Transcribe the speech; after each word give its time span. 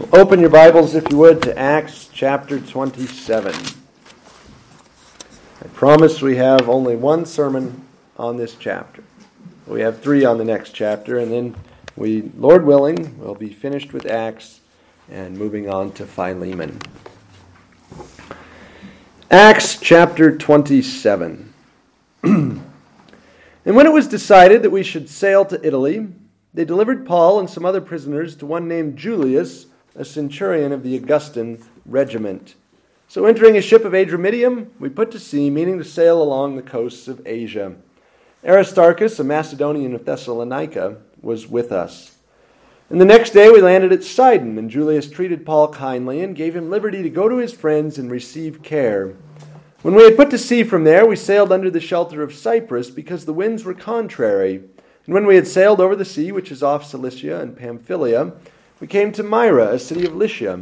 Open 0.00 0.40
your 0.40 0.48
Bibles, 0.48 0.94
if 0.94 1.10
you 1.10 1.18
would, 1.18 1.42
to 1.42 1.58
Acts 1.58 2.08
chapter 2.10 2.58
27. 2.58 3.54
I 5.60 5.68
promise 5.74 6.22
we 6.22 6.36
have 6.36 6.66
only 6.66 6.96
one 6.96 7.26
sermon 7.26 7.84
on 8.16 8.38
this 8.38 8.54
chapter. 8.54 9.04
We 9.66 9.82
have 9.82 10.00
three 10.00 10.24
on 10.24 10.38
the 10.38 10.44
next 10.44 10.70
chapter, 10.70 11.18
and 11.18 11.30
then 11.30 11.56
we, 11.94 12.22
Lord 12.38 12.64
willing, 12.64 13.18
will 13.18 13.34
be 13.34 13.52
finished 13.52 13.92
with 13.92 14.06
Acts 14.06 14.60
and 15.10 15.36
moving 15.36 15.68
on 15.68 15.92
to 15.92 16.06
Philemon. 16.06 16.80
Acts 19.30 19.78
chapter 19.78 20.34
27. 20.34 21.52
and 22.22 22.62
when 23.64 23.86
it 23.86 23.92
was 23.92 24.08
decided 24.08 24.62
that 24.62 24.70
we 24.70 24.82
should 24.82 25.10
sail 25.10 25.44
to 25.44 25.66
Italy, 25.66 26.08
they 26.54 26.64
delivered 26.64 27.04
Paul 27.04 27.40
and 27.40 27.50
some 27.50 27.66
other 27.66 27.82
prisoners 27.82 28.34
to 28.36 28.46
one 28.46 28.66
named 28.66 28.96
Julius 28.96 29.66
a 29.94 30.04
centurion 30.04 30.72
of 30.72 30.82
the 30.82 30.96
Augustan 30.96 31.62
regiment. 31.84 32.54
So, 33.08 33.26
entering 33.26 33.56
a 33.56 33.62
ship 33.62 33.84
of 33.84 33.92
Adramyttium, 33.92 34.68
we 34.78 34.88
put 34.88 35.10
to 35.10 35.18
sea, 35.18 35.50
meaning 35.50 35.78
to 35.78 35.84
sail 35.84 36.22
along 36.22 36.56
the 36.56 36.62
coasts 36.62 37.08
of 37.08 37.26
Asia. 37.26 37.74
Aristarchus, 38.44 39.18
a 39.18 39.24
Macedonian 39.24 39.94
of 39.94 40.04
Thessalonica, 40.04 40.96
was 41.20 41.46
with 41.46 41.70
us. 41.70 42.16
And 42.90 43.00
the 43.00 43.06
next 43.06 43.30
day 43.30 43.50
we 43.50 43.60
landed 43.60 43.92
at 43.92 44.04
Sidon, 44.04 44.58
and 44.58 44.70
Julius 44.70 45.08
treated 45.08 45.46
Paul 45.46 45.68
kindly 45.68 46.22
and 46.22 46.36
gave 46.36 46.56
him 46.56 46.70
liberty 46.70 47.02
to 47.02 47.10
go 47.10 47.28
to 47.28 47.36
his 47.36 47.52
friends 47.52 47.98
and 47.98 48.10
receive 48.10 48.62
care. 48.62 49.14
When 49.82 49.94
we 49.94 50.04
had 50.04 50.16
put 50.16 50.30
to 50.30 50.38
sea 50.38 50.62
from 50.62 50.84
there, 50.84 51.06
we 51.06 51.16
sailed 51.16 51.52
under 51.52 51.70
the 51.70 51.80
shelter 51.80 52.22
of 52.22 52.34
Cyprus 52.34 52.90
because 52.90 53.24
the 53.24 53.32
winds 53.32 53.64
were 53.64 53.74
contrary. 53.74 54.62
And 55.06 55.14
when 55.14 55.26
we 55.26 55.36
had 55.36 55.48
sailed 55.48 55.80
over 55.80 55.96
the 55.96 56.04
sea, 56.04 56.32
which 56.32 56.52
is 56.52 56.62
off 56.62 56.84
Cilicia 56.84 57.40
and 57.40 57.56
Pamphylia, 57.56 58.32
we 58.82 58.88
came 58.88 59.12
to 59.12 59.22
Myra, 59.22 59.68
a 59.68 59.78
city 59.78 60.04
of 60.04 60.16
Lycia. 60.16 60.60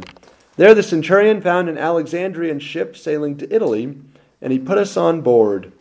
There 0.55 0.75
the 0.75 0.83
centurion 0.83 1.41
found 1.41 1.67
an 1.67 1.79
Alexandrian 1.79 2.59
ship 2.59 2.95
sailing 2.95 3.35
to 3.37 3.51
Italy, 3.51 3.97
and 4.39 4.53
he 4.53 4.59
put 4.59 4.77
us 4.77 4.95
on 4.95 5.21
board. 5.21 5.71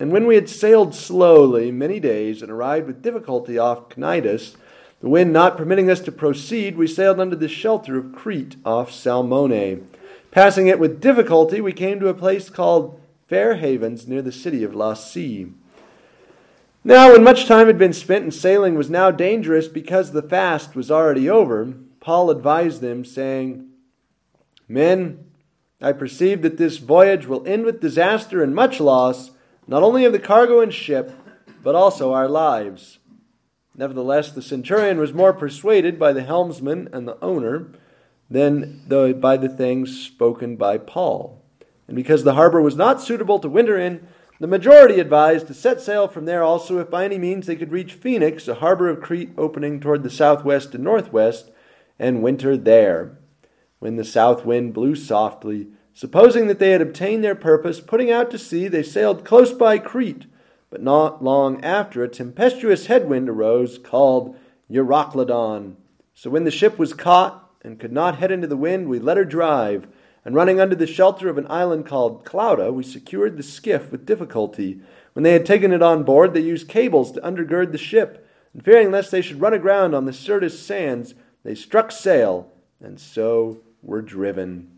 And 0.00 0.10
when 0.10 0.26
we 0.26 0.34
had 0.34 0.48
sailed 0.48 0.96
slowly 0.96 1.70
many 1.70 2.00
days 2.00 2.42
and 2.42 2.50
arrived 2.50 2.88
with 2.88 3.02
difficulty 3.02 3.56
off 3.56 3.88
Cnidus, 3.90 4.56
the 5.00 5.08
wind 5.08 5.32
not 5.32 5.56
permitting 5.56 5.88
us 5.88 6.00
to 6.00 6.10
proceed, 6.10 6.76
we 6.76 6.88
sailed 6.88 7.20
under 7.20 7.36
the 7.36 7.46
shelter 7.46 7.96
of 7.96 8.12
Crete 8.12 8.56
off 8.64 8.90
Salmone. 8.90 9.86
Passing 10.32 10.66
it 10.66 10.80
with 10.80 11.00
difficulty, 11.00 11.60
we 11.60 11.72
came 11.72 12.00
to 12.00 12.08
a 12.08 12.14
place 12.14 12.50
called 12.50 13.00
Fair 13.28 13.54
Havens 13.54 14.08
near 14.08 14.22
the 14.22 14.32
city 14.32 14.64
of 14.64 14.72
Lasea. 14.72 15.52
Now, 16.86 17.10
when 17.10 17.24
much 17.24 17.46
time 17.46 17.66
had 17.66 17.78
been 17.78 17.92
spent 17.92 18.22
and 18.22 18.32
sailing 18.32 18.76
was 18.76 18.88
now 18.88 19.10
dangerous 19.10 19.66
because 19.66 20.12
the 20.12 20.22
fast 20.22 20.76
was 20.76 20.88
already 20.88 21.28
over, 21.28 21.74
Paul 21.98 22.30
advised 22.30 22.80
them, 22.80 23.04
saying, 23.04 23.66
Men, 24.68 25.24
I 25.82 25.90
perceive 25.90 26.42
that 26.42 26.58
this 26.58 26.76
voyage 26.76 27.26
will 27.26 27.44
end 27.44 27.64
with 27.64 27.80
disaster 27.80 28.40
and 28.40 28.54
much 28.54 28.78
loss, 28.78 29.32
not 29.66 29.82
only 29.82 30.04
of 30.04 30.12
the 30.12 30.20
cargo 30.20 30.60
and 30.60 30.72
ship, 30.72 31.10
but 31.60 31.74
also 31.74 32.12
our 32.12 32.28
lives. 32.28 33.00
Nevertheless, 33.74 34.30
the 34.30 34.40
centurion 34.40 34.98
was 34.98 35.12
more 35.12 35.32
persuaded 35.32 35.98
by 35.98 36.12
the 36.12 36.22
helmsman 36.22 36.88
and 36.92 37.08
the 37.08 37.18
owner 37.20 37.66
than 38.30 38.84
by 38.86 39.36
the 39.36 39.48
things 39.48 40.00
spoken 40.00 40.54
by 40.54 40.78
Paul. 40.78 41.42
And 41.88 41.96
because 41.96 42.22
the 42.22 42.34
harbor 42.34 42.62
was 42.62 42.76
not 42.76 43.02
suitable 43.02 43.40
to 43.40 43.48
winter 43.48 43.76
in, 43.76 44.06
the 44.38 44.46
majority 44.46 45.00
advised 45.00 45.46
to 45.46 45.54
set 45.54 45.80
sail 45.80 46.08
from 46.08 46.26
there 46.26 46.42
also 46.42 46.78
if 46.78 46.90
by 46.90 47.04
any 47.04 47.18
means 47.18 47.46
they 47.46 47.56
could 47.56 47.72
reach 47.72 47.94
Phoenix, 47.94 48.46
a 48.48 48.56
harbor 48.56 48.88
of 48.88 49.00
Crete 49.00 49.32
opening 49.38 49.80
toward 49.80 50.02
the 50.02 50.10
southwest 50.10 50.74
and 50.74 50.84
northwest, 50.84 51.50
and 51.98 52.22
winter 52.22 52.56
there. 52.56 53.16
When 53.78 53.96
the 53.96 54.04
south 54.04 54.44
wind 54.44 54.74
blew 54.74 54.94
softly, 54.94 55.68
supposing 55.94 56.46
that 56.48 56.58
they 56.58 56.70
had 56.72 56.82
obtained 56.82 57.24
their 57.24 57.34
purpose, 57.34 57.80
putting 57.80 58.10
out 58.10 58.30
to 58.30 58.38
sea, 58.38 58.68
they 58.68 58.82
sailed 58.82 59.24
close 59.24 59.52
by 59.52 59.78
Crete. 59.78 60.26
But 60.68 60.82
not 60.82 61.24
long 61.24 61.64
after, 61.64 62.02
a 62.02 62.08
tempestuous 62.08 62.86
headwind 62.86 63.28
arose 63.28 63.78
called 63.78 64.36
Euroclydon. 64.70 65.76
So 66.14 66.28
when 66.28 66.44
the 66.44 66.50
ship 66.50 66.78
was 66.78 66.92
caught 66.92 67.50
and 67.62 67.78
could 67.78 67.92
not 67.92 68.18
head 68.18 68.30
into 68.30 68.46
the 68.46 68.56
wind, 68.56 68.88
we 68.88 68.98
let 68.98 69.16
her 69.16 69.24
drive 69.24 69.86
and 70.26 70.34
running 70.34 70.60
under 70.60 70.74
the 70.74 70.88
shelter 70.88 71.28
of 71.28 71.38
an 71.38 71.46
island 71.48 71.86
called 71.86 72.24
Clauda, 72.24 72.72
we 72.72 72.82
secured 72.82 73.36
the 73.36 73.44
skiff 73.44 73.92
with 73.92 74.04
difficulty. 74.04 74.80
When 75.12 75.22
they 75.22 75.32
had 75.32 75.46
taken 75.46 75.72
it 75.72 75.82
on 75.82 76.02
board, 76.02 76.34
they 76.34 76.40
used 76.40 76.68
cables 76.68 77.12
to 77.12 77.20
undergird 77.20 77.70
the 77.70 77.78
ship, 77.78 78.28
and 78.52 78.64
fearing 78.64 78.90
lest 78.90 79.12
they 79.12 79.22
should 79.22 79.40
run 79.40 79.54
aground 79.54 79.94
on 79.94 80.04
the 80.04 80.12
Syrtis 80.12 80.58
sands, 80.58 81.14
they 81.44 81.54
struck 81.54 81.92
sail, 81.92 82.52
and 82.80 82.98
so 82.98 83.58
were 83.84 84.02
driven. 84.02 84.68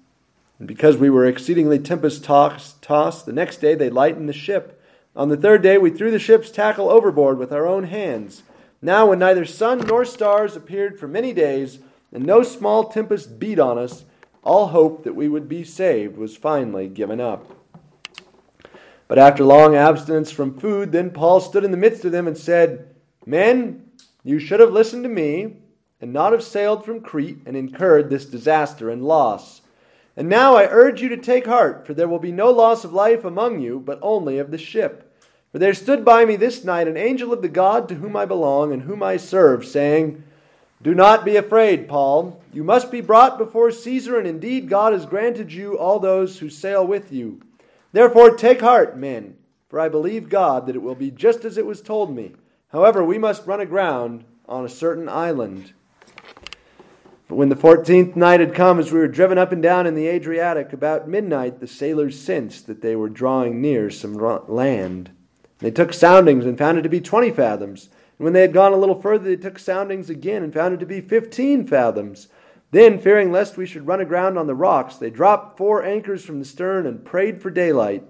And 0.59 0.69
because 0.69 0.99
we 0.99 1.09
were 1.09 1.25
exceedingly 1.25 1.79
tempest 1.79 2.25
tossed, 2.25 3.25
the 3.25 3.33
next 3.33 3.63
day 3.63 3.75
they 3.75 3.89
lightened 3.89 4.29
the 4.29 4.35
ship. 4.35 4.79
On 5.17 5.31
the 5.31 5.37
third 5.39 5.63
day 5.63 5.79
we 5.79 5.89
threw 5.89 6.11
the 6.11 6.19
ship's 6.19 6.51
tackle 6.51 6.91
overboard 6.91 7.39
with 7.39 7.53
our 7.53 7.67
own 7.67 7.85
hands. 7.85 8.43
Now, 8.83 9.07
when 9.07 9.19
neither 9.19 9.47
sun 9.47 9.79
nor 9.79 10.05
stars 10.05 10.57
appeared 10.57 11.01
for 11.01 11.09
many 11.09 11.33
days, 11.33 11.79
and 12.13 12.27
no 12.27 12.43
small 12.43 12.91
tempest 12.91 13.39
beat 13.39 13.59
on 13.59 13.79
us, 13.79 14.05
all 14.49 14.69
hope 14.69 15.05
that 15.05 15.15
we 15.15 15.29
would 15.29 15.47
be 15.47 15.63
saved 15.63 16.17
was 16.17 16.35
finally 16.35 16.89
given 16.89 17.21
up. 17.21 17.53
But 19.07 19.19
after 19.19 19.45
long 19.45 19.77
abstinence 19.77 20.31
from 20.31 20.59
food, 20.59 20.91
then 20.91 21.11
Paul 21.11 21.41
stood 21.41 21.65
in 21.65 21.71
the 21.71 21.77
midst 21.77 22.07
of 22.07 22.13
them 22.13 22.27
and 22.27 22.37
said, 22.37 22.95
Men, 23.27 23.91
you 24.25 24.39
should 24.39 24.61
have 24.61 24.73
listened 24.73 25.03
to 25.03 25.11
me, 25.11 25.59
and 26.01 26.15
not 26.15 26.33
have 26.33 26.43
sailed 26.43 26.83
from 26.83 27.03
Crete 27.03 27.43
and 27.45 27.59
incurred 27.59 28.09
this 28.09 28.25
disaster 28.25 28.89
and 28.89 29.05
loss. 29.05 29.61
And 30.17 30.31
now 30.31 30.57
I 30.57 30.67
urge 30.67 31.03
you 31.03 31.11
to 31.11 31.19
take 31.19 31.47
heart, 31.47 31.87
for 31.87 31.93
there 31.93 32.09
will 32.09 32.19
be 32.19 32.33
no 32.33 32.51
loss 32.51 32.85
of 32.85 32.93
life 32.95 33.27
among 33.27 33.61
you, 33.61 33.79
but 33.79 33.99
only 34.01 34.39
of 34.39 34.51
the 34.51 34.57
ship. 34.57 35.15
For 35.53 35.59
there 35.59 35.75
stood 35.75 36.07
by 36.07 36.25
me 36.25 36.37
this 36.37 36.65
night 36.65 36.89
an 36.89 36.97
angel 36.97 37.35
of 37.35 37.43
the 37.43 37.49
God 37.49 37.87
to 37.89 37.97
whom 37.97 38.17
I 38.17 38.25
belong 38.25 38.73
and 38.73 38.83
whom 38.83 39.03
I 39.03 39.19
serve, 39.19 39.67
saying, 39.67 40.25
do 40.83 40.95
not 40.95 41.25
be 41.25 41.37
afraid, 41.37 41.89
Paul. 41.89 42.41
You 42.53 42.63
must 42.65 42.91
be 42.91 43.01
brought 43.01 43.37
before 43.39 43.71
Caesar, 43.71 44.19
and 44.19 44.27
indeed 44.27 44.69
God 44.69 44.93
has 44.93 45.07
granted 45.07 45.53
you 45.53 45.77
all 45.77 45.99
those 45.99 46.39
who 46.39 46.49
sail 46.49 46.87
with 46.87 47.13
you. 47.13 47.41
Therefore, 47.93 48.31
take 48.31 48.61
heart, 48.61 48.97
men, 48.97 49.37
for 49.69 49.81
I 49.81 49.89
believe 49.89 50.29
God 50.29 50.67
that 50.67 50.77
it 50.77 50.83
will 50.83 50.95
be 50.95 51.11
just 51.11 51.45
as 51.45 51.59
it 51.59 51.67
was 51.67 51.81
told 51.81 52.15
me. 52.15 52.35
However, 52.69 53.03
we 53.03 53.19
must 53.19 53.47
run 53.47 53.61
aground 53.61 54.25
on 54.49 54.65
a 54.65 54.69
certain 54.69 55.09
island. 55.09 55.73
But 57.27 57.37
when 57.37 57.49
the 57.49 57.57
fourteenth 57.57 58.17
night 58.17 58.41
had 58.41 58.55
come, 58.55 58.79
as 58.79 58.93
we 58.93 58.99
were 58.99 59.09
driven 59.09 59.37
up 59.37 59.53
and 59.53 59.63
down 59.63 59.87
in 59.87 59.95
the 59.95 60.07
Adriatic, 60.07 60.73
about 60.73 61.09
midnight 61.09 61.61
the 61.61 61.67
sailors 61.67 62.19
sensed 62.19 62.67
that 62.67 62.81
they 62.81 62.97
were 62.97 63.11
drawing 63.11 63.61
near 63.61 63.91
some 63.91 64.15
land. 64.49 65.11
They 65.59 65.71
took 65.71 65.93
soundings 65.93 66.47
and 66.47 66.57
found 66.57 66.79
it 66.79 66.83
to 66.83 66.89
be 66.89 67.01
twenty 67.01 67.31
fathoms. 67.31 67.91
And 68.19 68.25
when 68.25 68.33
they 68.33 68.41
had 68.43 68.53
gone 68.53 68.73
a 68.73 68.77
little 68.77 69.01
further, 69.01 69.25
they 69.25 69.37
took 69.37 69.59
soundings 69.59 70.11
again 70.11 70.43
and 70.43 70.53
found 70.53 70.75
it 70.75 70.81
to 70.81 70.87
be 70.87 71.01
fifteen 71.01 71.67
fathoms. 71.67 72.29
Then, 72.71 72.99
fearing 72.99 73.33
lest 73.33 73.57
we 73.57 73.65
should 73.65 73.87
run 73.87 74.01
aground 74.01 74.37
on 74.37 74.47
the 74.47 74.55
rocks, 74.55 74.97
they 74.97 75.09
dropped 75.09 75.57
four 75.57 75.83
anchors 75.83 76.25
from 76.25 76.39
the 76.39 76.45
stern 76.45 76.87
and 76.87 77.05
prayed 77.05 77.41
for 77.41 77.51
daylight. 77.51 78.05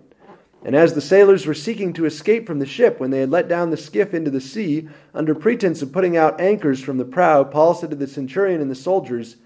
And 0.64 0.74
as 0.74 0.94
the 0.94 1.00
sailors 1.00 1.46
were 1.46 1.54
seeking 1.54 1.92
to 1.92 2.06
escape 2.06 2.46
from 2.46 2.58
the 2.58 2.66
ship 2.66 2.98
when 2.98 3.10
they 3.10 3.20
had 3.20 3.30
let 3.30 3.46
down 3.46 3.70
the 3.70 3.76
skiff 3.76 4.12
into 4.12 4.30
the 4.30 4.40
sea, 4.40 4.88
under 5.14 5.34
pretense 5.34 5.82
of 5.82 5.92
putting 5.92 6.16
out 6.16 6.40
anchors 6.40 6.82
from 6.82 6.98
the 6.98 7.04
prow, 7.04 7.44
Paul 7.44 7.74
said 7.74 7.90
to 7.90 7.96
the 7.96 8.08
centurion 8.08 8.60
and 8.60 8.70
the 8.70 8.74
soldiers, 8.74 9.36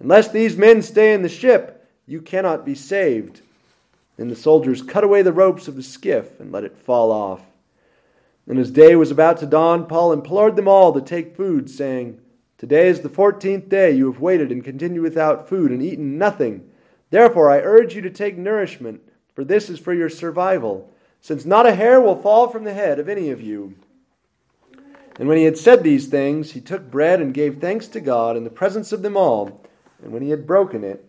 Unless 0.00 0.30
these 0.30 0.56
men 0.56 0.80
stay 0.80 1.12
in 1.12 1.22
the 1.22 1.28
ship, 1.28 1.86
you 2.06 2.22
cannot 2.22 2.64
be 2.64 2.74
saved. 2.74 3.42
Then 4.16 4.28
the 4.28 4.36
soldiers 4.36 4.80
cut 4.80 5.04
away 5.04 5.20
the 5.20 5.32
ropes 5.32 5.68
of 5.68 5.76
the 5.76 5.82
skiff 5.82 6.40
and 6.40 6.50
let 6.50 6.64
it 6.64 6.78
fall 6.78 7.12
off. 7.12 7.42
And 8.46 8.58
as 8.58 8.70
day 8.70 8.96
was 8.96 9.10
about 9.10 9.38
to 9.38 9.46
dawn, 9.46 9.86
Paul 9.86 10.12
implored 10.12 10.56
them 10.56 10.68
all 10.68 10.92
to 10.92 11.00
take 11.00 11.36
food, 11.36 11.70
saying, 11.70 12.20
Today 12.58 12.88
is 12.88 13.00
the 13.00 13.08
fourteenth 13.08 13.68
day 13.68 13.92
you 13.92 14.10
have 14.10 14.20
waited 14.20 14.52
and 14.52 14.64
continued 14.64 15.02
without 15.02 15.48
food 15.48 15.70
and 15.70 15.82
eaten 15.82 16.18
nothing. 16.18 16.68
Therefore 17.10 17.50
I 17.50 17.58
urge 17.58 17.94
you 17.94 18.02
to 18.02 18.10
take 18.10 18.38
nourishment, 18.38 19.00
for 19.34 19.44
this 19.44 19.68
is 19.68 19.78
for 19.78 19.92
your 19.92 20.08
survival, 20.08 20.92
since 21.20 21.44
not 21.44 21.66
a 21.66 21.74
hair 21.74 22.00
will 22.00 22.20
fall 22.20 22.48
from 22.48 22.64
the 22.64 22.72
head 22.72 22.98
of 22.98 23.08
any 23.08 23.30
of 23.30 23.40
you. 23.40 23.74
And 25.18 25.28
when 25.28 25.36
he 25.36 25.44
had 25.44 25.58
said 25.58 25.82
these 25.82 26.08
things, 26.08 26.52
he 26.52 26.60
took 26.60 26.90
bread 26.90 27.20
and 27.20 27.34
gave 27.34 27.58
thanks 27.58 27.86
to 27.88 28.00
God 28.00 28.36
in 28.36 28.44
the 28.44 28.50
presence 28.50 28.92
of 28.92 29.02
them 29.02 29.16
all. 29.16 29.62
And 30.02 30.12
when 30.12 30.22
he 30.22 30.30
had 30.30 30.46
broken 30.46 30.84
it, 30.84 31.04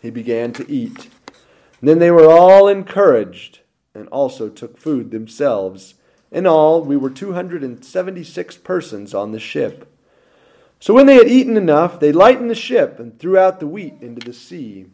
he 0.00 0.10
began 0.10 0.52
to 0.54 0.70
eat. 0.70 1.10
And 1.80 1.88
then 1.88 1.98
they 1.98 2.10
were 2.10 2.30
all 2.30 2.66
encouraged, 2.68 3.60
and 3.94 4.08
also 4.08 4.48
took 4.48 4.78
food 4.78 5.10
themselves. 5.10 5.95
In 6.30 6.46
all, 6.46 6.82
we 6.82 6.96
were 6.96 7.10
276 7.10 8.56
persons 8.58 9.14
on 9.14 9.32
the 9.32 9.40
ship. 9.40 9.92
So 10.80 10.92
when 10.92 11.06
they 11.06 11.16
had 11.16 11.28
eaten 11.28 11.56
enough, 11.56 12.00
they 12.00 12.12
lightened 12.12 12.50
the 12.50 12.54
ship 12.54 12.98
and 12.98 13.18
threw 13.18 13.38
out 13.38 13.60
the 13.60 13.66
wheat 13.66 13.94
into 14.00 14.24
the 14.24 14.32
sea. 14.32 14.86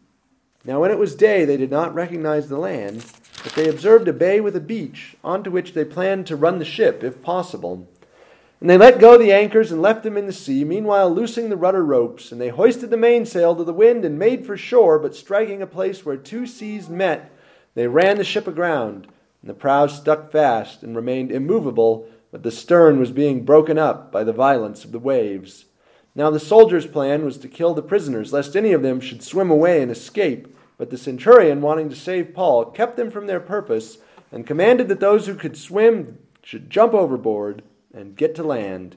Now, 0.65 0.79
when 0.79 0.91
it 0.91 0.97
was 0.97 1.15
day, 1.15 1.43
they 1.43 1.57
did 1.57 1.71
not 1.71 1.93
recognize 1.93 2.47
the 2.47 2.57
land, 2.57 3.05
but 3.43 3.53
they 3.53 3.67
observed 3.67 4.07
a 4.07 4.13
bay 4.13 4.39
with 4.39 4.55
a 4.55 4.61
beach, 4.61 5.17
onto 5.23 5.51
which 5.51 5.73
they 5.73 5.83
planned 5.83 6.25
to 6.27 6.37
run 6.37 6.59
the 6.59 6.65
ship, 6.65 7.03
if 7.03 7.21
possible. 7.21 7.89
And 8.61 8.69
they 8.69 8.77
let 8.77 9.01
go 9.01 9.17
the 9.17 9.33
anchors 9.33 9.73
and 9.73 9.81
left 9.81 10.03
them 10.03 10.15
in 10.15 10.25
the 10.25 10.31
sea, 10.31 10.63
meanwhile 10.63 11.13
loosing 11.13 11.49
the 11.49 11.57
rudder 11.57 11.83
ropes. 11.83 12.31
And 12.31 12.39
they 12.39 12.47
hoisted 12.47 12.91
the 12.91 12.97
mainsail 12.97 13.57
to 13.57 13.63
the 13.65 13.73
wind 13.73 14.05
and 14.05 14.17
made 14.17 14.45
for 14.45 14.55
shore, 14.55 14.99
but 14.99 15.15
striking 15.15 15.61
a 15.61 15.67
place 15.67 16.05
where 16.05 16.15
two 16.15 16.47
seas 16.47 16.87
met, 16.87 17.29
they 17.75 17.87
ran 17.87 18.17
the 18.17 18.23
ship 18.23 18.47
aground. 18.47 19.07
And 19.43 19.49
the 19.49 19.53
prow 19.53 19.87
stuck 19.87 20.31
fast 20.31 20.83
and 20.83 20.95
remained 20.95 21.29
immovable, 21.29 22.07
but 22.31 22.43
the 22.43 22.51
stern 22.51 22.97
was 22.97 23.11
being 23.11 23.43
broken 23.43 23.77
up 23.77 24.09
by 24.09 24.23
the 24.23 24.31
violence 24.31 24.85
of 24.85 24.93
the 24.93 24.99
waves. 24.99 25.65
Now 26.15 26.29
the 26.29 26.39
soldiers' 26.39 26.87
plan 26.87 27.25
was 27.25 27.37
to 27.39 27.49
kill 27.49 27.73
the 27.73 27.81
prisoners, 27.81 28.31
lest 28.31 28.55
any 28.55 28.71
of 28.71 28.83
them 28.83 29.01
should 29.01 29.21
swim 29.21 29.51
away 29.51 29.81
and 29.81 29.91
escape. 29.91 30.47
But 30.77 30.91
the 30.91 30.97
centurion, 30.97 31.61
wanting 31.61 31.89
to 31.89 31.95
save 31.95 32.33
Paul, 32.33 32.65
kept 32.67 32.95
them 32.95 33.11
from 33.11 33.27
their 33.27 33.41
purpose, 33.41 33.97
and 34.31 34.47
commanded 34.47 34.87
that 34.87 35.01
those 35.01 35.27
who 35.27 35.35
could 35.35 35.57
swim 35.57 36.19
should 36.41 36.69
jump 36.69 36.93
overboard 36.93 37.63
and 37.93 38.15
get 38.15 38.35
to 38.35 38.43
land, 38.43 38.95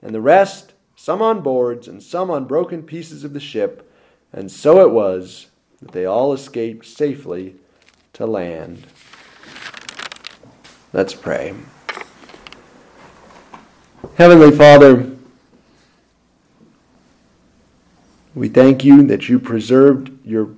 and 0.00 0.14
the 0.14 0.20
rest, 0.20 0.74
some 0.94 1.20
on 1.20 1.42
boards 1.42 1.88
and 1.88 2.02
some 2.02 2.30
on 2.30 2.44
broken 2.44 2.84
pieces 2.84 3.24
of 3.24 3.32
the 3.32 3.40
ship. 3.40 3.90
And 4.32 4.48
so 4.48 4.80
it 4.80 4.92
was 4.92 5.48
that 5.80 5.90
they 5.90 6.04
all 6.04 6.32
escaped 6.32 6.86
safely 6.86 7.56
to 8.12 8.26
land. 8.26 8.86
Let's 10.90 11.12
pray. 11.14 11.54
Heavenly 14.16 14.50
Father, 14.50 15.16
we 18.34 18.48
thank 18.48 18.84
you 18.84 19.02
that 19.02 19.28
you 19.28 19.38
preserved 19.38 20.10
your, 20.24 20.48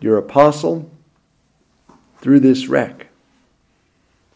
your 0.00 0.18
apostle 0.18 0.88
through 2.20 2.40
this 2.40 2.68
wreck. 2.68 3.08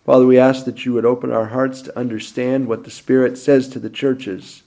Father, 0.05 0.27
we 0.27 0.37
ask 0.37 0.65
that 0.65 0.85
you 0.85 0.94
would 0.94 1.05
open 1.05 1.31
our 1.31 1.47
hearts 1.47 1.81
to 1.83 1.97
understand 1.97 2.67
what 2.67 2.83
the 2.83 2.91
Spirit 2.91 3.38
says 3.38 3.69
to 3.69 3.79
the 3.79 3.91
churches. 3.91 4.65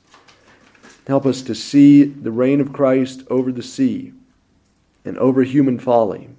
Help 1.07 1.25
us 1.25 1.41
to 1.41 1.53
see 1.53 2.03
the 2.03 2.31
reign 2.31 2.61
of 2.61 2.71
Christ 2.71 3.23
over 3.29 3.51
the 3.51 3.61
sea 3.61 4.13
and 5.03 5.17
over 5.17 5.43
human 5.43 5.77
folly, 5.77 6.29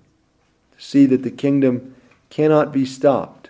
to 0.76 0.82
see 0.82 1.04
that 1.04 1.22
the 1.22 1.30
kingdom 1.30 1.94
cannot 2.30 2.72
be 2.72 2.86
stopped. 2.86 3.43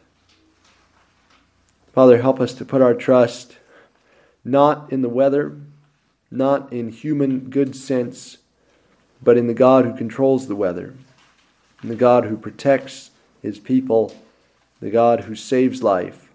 Father, 1.95 2.21
help 2.21 2.41
us 2.41 2.53
to 2.55 2.65
put 2.65 2.83
our 2.83 2.95
trust 2.95 3.57
not 4.45 4.93
in 4.93 5.01
the 5.01 5.09
weather, 5.09 5.57
not 6.31 6.73
in 6.73 6.89
human 6.89 7.49
good 7.49 7.75
sense, 7.75 8.39
but 9.23 9.39
in 9.39 9.47
the 9.47 9.55
God 9.55 9.85
who 9.85 9.97
controls 9.97 10.49
the 10.49 10.57
weather, 10.57 10.95
in 11.83 11.89
the 11.89 11.95
God 11.95 12.27
who 12.27 12.37
protects 12.37 13.11
his 13.41 13.59
people 13.59 14.15
the 14.85 14.91
God 14.91 15.21
who 15.21 15.35
saves 15.35 15.83
life. 15.83 16.31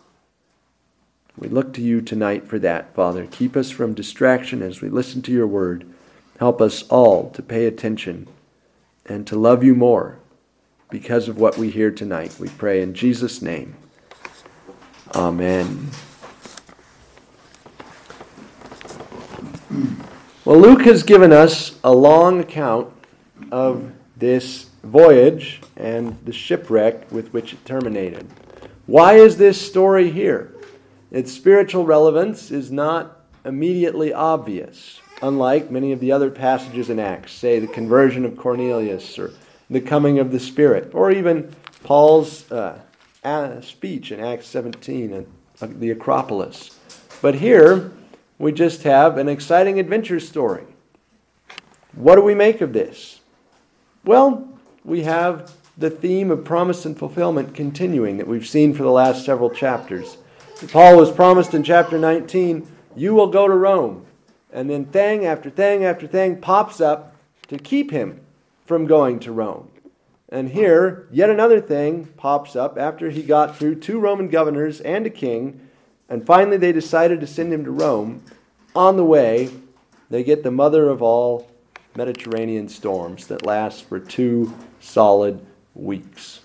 We 1.38 1.50
look 1.50 1.71
to 1.73 1.81
you 1.81 2.01
tonight 2.01 2.47
for 2.47 2.57
that, 2.57 2.95
Father. 2.95 3.27
Keep 3.27 3.56
us 3.56 3.69
from 3.69 3.94
distraction 3.94 4.63
as 4.63 4.81
we 4.81 4.89
listen 4.89 5.21
to 5.21 5.31
your 5.31 5.45
word. 5.45 5.85
Help 6.39 6.59
us 6.59 6.81
all 6.89 7.29
to 7.31 7.44
pay 7.44 7.67
attention 7.67 8.27
and 9.06 9.27
to 9.27 9.38
love 9.38 9.63
you 9.63 9.75
more 9.75 10.17
because 10.89 11.27
of 11.27 11.38
what 11.38 11.59
we 11.59 11.69
hear 11.69 11.91
tonight. 11.91 12.38
We 12.39 12.50
pray 12.50 12.81
in 12.81 12.95
Jesus' 12.95 13.39
name. 13.39 13.75
Amen. 15.15 15.89
Well, 20.45 20.59
Luke 20.59 20.81
has 20.83 21.03
given 21.03 21.31
us 21.31 21.77
a 21.83 21.91
long 21.91 22.39
account 22.39 22.91
of 23.51 23.91
this 24.17 24.69
voyage 24.83 25.61
and 25.77 26.17
the 26.25 26.31
shipwreck 26.31 27.11
with 27.11 27.33
which 27.33 27.53
it 27.53 27.65
terminated. 27.65 28.27
Why 28.85 29.15
is 29.15 29.38
this 29.38 29.59
story 29.59 30.09
here? 30.09 30.53
Its 31.11 31.31
spiritual 31.31 31.85
relevance 31.85 32.51
is 32.51 32.71
not 32.71 33.21
immediately 33.45 34.13
obvious, 34.13 35.00
unlike 35.21 35.71
many 35.71 35.91
of 35.91 36.00
the 36.00 36.11
other 36.11 36.29
passages 36.29 36.89
in 36.89 37.00
Acts, 37.00 37.31
say 37.31 37.59
the 37.59 37.67
conversion 37.67 38.25
of 38.25 38.38
Cornelius 38.38 39.17
or 39.17 39.31
the 39.69 39.81
coming 39.81 40.19
of 40.19 40.31
the 40.31 40.39
Spirit, 40.39 40.91
or 40.94 41.11
even 41.11 41.53
Paul's 41.83 42.51
uh, 42.51 42.79
speech 43.62 44.12
in 44.12 44.19
Acts 44.19 44.48
17 44.48 45.13
at 45.13 45.25
uh, 45.62 45.68
the 45.75 45.92
Acropolis. 45.92 46.80
But 47.21 47.36
here, 47.36 47.92
we 48.38 48.51
just 48.51 48.83
have 48.83 49.18
an 49.18 49.27
exciting 49.27 49.80
adventure 49.80 50.19
story. 50.19 50.63
What 51.94 52.16
do 52.16 52.21
we 52.21 52.36
make 52.36 52.62
of 52.62 52.71
this? 52.71 53.19
Well, 54.06 54.48
we 54.86 55.04
have 55.04 55.51
the 55.77 55.89
theme 55.89 56.31
of 56.31 56.45
promise 56.45 56.86
and 56.86 56.98
fulfillment 56.98 57.54
continuing 57.54 58.18
that 58.18 58.27
we've 58.27 58.48
seen 58.48 58.74
for 58.74 58.83
the 58.83 58.92
last 58.92 59.25
several 59.25 59.50
chapters. 59.50 60.18
Paul 60.69 60.98
was 60.98 61.12
promised 61.12 61.54
in 61.54 61.63
chapter 61.63 61.98
19, 61.98 62.68
You 62.95 63.13
will 63.13 63.27
go 63.27 63.48
to 63.48 63.54
Rome. 63.54 64.06
And 64.51 64.69
then 64.69 64.86
thing 64.86 65.25
after 65.25 65.50
thing 65.50 65.86
after 65.86 66.07
thing 66.07 66.42
pops 66.42 66.81
up 66.81 67.16
to 67.50 67.57
keep 67.57 67.92
him 67.92 68.21
from 68.66 68.86
going 68.86 69.19
to 69.19 69.31
Rome. 69.31 69.69
And 70.31 70.49
here, 70.49 71.07
yet 71.11 71.29
another 71.29 71.59
thing 71.59 72.05
pops 72.17 72.55
up 72.55 72.77
after 72.77 73.09
he 73.09 73.23
got 73.23 73.57
through 73.57 73.75
two 73.75 73.99
Roman 73.99 74.27
governors 74.27 74.79
and 74.81 75.05
a 75.07 75.09
king, 75.09 75.59
and 76.07 76.25
finally 76.25 76.57
they 76.57 76.71
decided 76.71 77.19
to 77.21 77.27
send 77.27 77.51
him 77.51 77.65
to 77.65 77.71
Rome. 77.71 78.23
On 78.75 78.95
the 78.95 79.03
way, 79.03 79.49
they 80.09 80.23
get 80.23 80.43
the 80.43 80.51
mother 80.51 80.87
of 80.87 81.01
all 81.01 81.49
Mediterranean 81.95 82.69
storms 82.69 83.27
that 83.27 83.45
last 83.45 83.85
for 83.85 83.99
two 83.99 84.53
solid 84.79 85.43
weeks. 85.73 86.41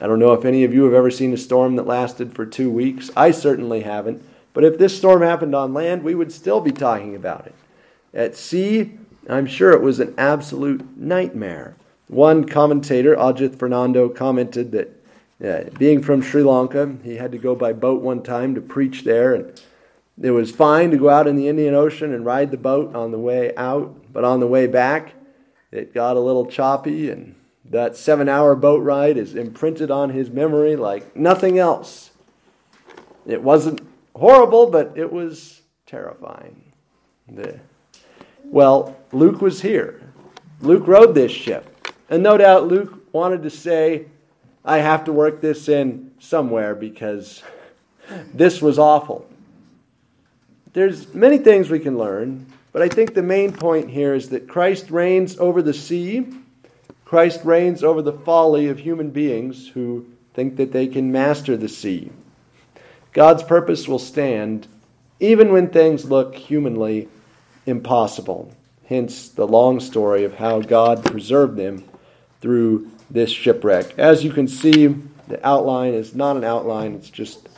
I 0.00 0.06
don't 0.06 0.18
know 0.18 0.32
if 0.32 0.44
any 0.44 0.64
of 0.64 0.72
you 0.72 0.84
have 0.84 0.94
ever 0.94 1.10
seen 1.10 1.32
a 1.32 1.36
storm 1.36 1.76
that 1.76 1.86
lasted 1.86 2.34
for 2.34 2.46
two 2.46 2.70
weeks. 2.70 3.10
I 3.14 3.30
certainly 3.30 3.82
haven't. 3.82 4.24
But 4.54 4.64
if 4.64 4.78
this 4.78 4.96
storm 4.96 5.22
happened 5.22 5.54
on 5.54 5.74
land, 5.74 6.02
we 6.02 6.14
would 6.14 6.32
still 6.32 6.60
be 6.60 6.72
talking 6.72 7.14
about 7.14 7.46
it. 7.46 7.54
At 8.12 8.36
sea, 8.36 8.98
I'm 9.28 9.46
sure 9.46 9.72
it 9.72 9.82
was 9.82 10.00
an 10.00 10.14
absolute 10.18 10.96
nightmare. 10.98 11.76
One 12.08 12.44
commentator, 12.44 13.16
Ajith 13.16 13.58
Fernando, 13.58 14.08
commented 14.08 14.72
that 14.72 15.02
uh, 15.44 15.70
being 15.78 16.02
from 16.02 16.22
Sri 16.22 16.42
Lanka, 16.42 16.96
he 17.02 17.16
had 17.16 17.32
to 17.32 17.38
go 17.38 17.54
by 17.54 17.72
boat 17.72 18.02
one 18.02 18.22
time 18.22 18.54
to 18.54 18.60
preach 18.60 19.02
there, 19.02 19.34
and 19.34 19.60
it 20.20 20.30
was 20.30 20.50
fine 20.50 20.90
to 20.90 20.96
go 20.96 21.08
out 21.08 21.26
in 21.26 21.36
the 21.36 21.48
Indian 21.48 21.74
Ocean 21.74 22.12
and 22.12 22.24
ride 22.24 22.50
the 22.50 22.56
boat 22.56 22.94
on 22.94 23.10
the 23.10 23.18
way 23.18 23.54
out, 23.56 24.12
but 24.12 24.24
on 24.24 24.40
the 24.40 24.46
way 24.46 24.66
back, 24.66 25.14
it 25.70 25.94
got 25.94 26.16
a 26.16 26.20
little 26.20 26.46
choppy 26.46 27.10
and 27.10 27.34
that 27.72 27.96
seven 27.96 28.28
hour 28.28 28.54
boat 28.54 28.82
ride 28.82 29.16
is 29.16 29.34
imprinted 29.34 29.90
on 29.90 30.10
his 30.10 30.30
memory 30.30 30.76
like 30.76 31.16
nothing 31.16 31.58
else. 31.58 32.10
It 33.26 33.42
wasn't 33.42 33.80
horrible, 34.14 34.66
but 34.66 34.92
it 34.96 35.10
was 35.10 35.62
terrifying. 35.86 36.72
The, 37.28 37.58
well, 38.44 38.96
Luke 39.12 39.40
was 39.40 39.62
here. 39.62 40.02
Luke 40.60 40.86
rode 40.86 41.14
this 41.14 41.32
ship. 41.32 41.71
And 42.12 42.22
no 42.22 42.36
doubt 42.36 42.68
Luke 42.68 43.12
wanted 43.12 43.42
to 43.44 43.50
say, 43.50 44.04
I 44.64 44.78
have 44.78 45.04
to 45.04 45.12
work 45.12 45.40
this 45.40 45.68
in 45.68 46.12
somewhere 46.18 46.74
because 46.74 47.42
this 48.32 48.60
was 48.60 48.78
awful. 48.78 49.26
There's 50.74 51.14
many 51.14 51.38
things 51.38 51.70
we 51.70 51.80
can 51.80 51.96
learn, 51.96 52.46
but 52.70 52.82
I 52.82 52.88
think 52.88 53.14
the 53.14 53.22
main 53.22 53.52
point 53.52 53.90
here 53.90 54.14
is 54.14 54.28
that 54.28 54.46
Christ 54.46 54.90
reigns 54.90 55.38
over 55.38 55.62
the 55.62 55.74
sea 55.74 56.26
Christ 57.12 57.44
reigns 57.44 57.84
over 57.84 58.00
the 58.00 58.14
folly 58.14 58.68
of 58.68 58.78
human 58.78 59.10
beings 59.10 59.68
who 59.68 60.06
think 60.32 60.56
that 60.56 60.72
they 60.72 60.86
can 60.86 61.12
master 61.12 61.58
the 61.58 61.68
sea. 61.68 62.10
God's 63.12 63.42
purpose 63.42 63.86
will 63.86 63.98
stand 63.98 64.66
even 65.20 65.52
when 65.52 65.68
things 65.68 66.06
look 66.06 66.34
humanly 66.34 67.10
impossible. 67.66 68.50
Hence 68.86 69.28
the 69.28 69.46
long 69.46 69.78
story 69.78 70.24
of 70.24 70.36
how 70.36 70.60
God 70.60 71.04
preserved 71.04 71.58
them 71.58 71.84
through 72.42 72.90
this 73.10 73.30
shipwreck. 73.30 73.98
As 73.98 74.22
you 74.22 74.32
can 74.32 74.48
see, 74.48 74.88
the 75.28 75.46
outline 75.46 75.94
is 75.94 76.14
not 76.14 76.36
an 76.36 76.44
outline, 76.44 76.94
it's 76.94 77.08
just 77.08 77.48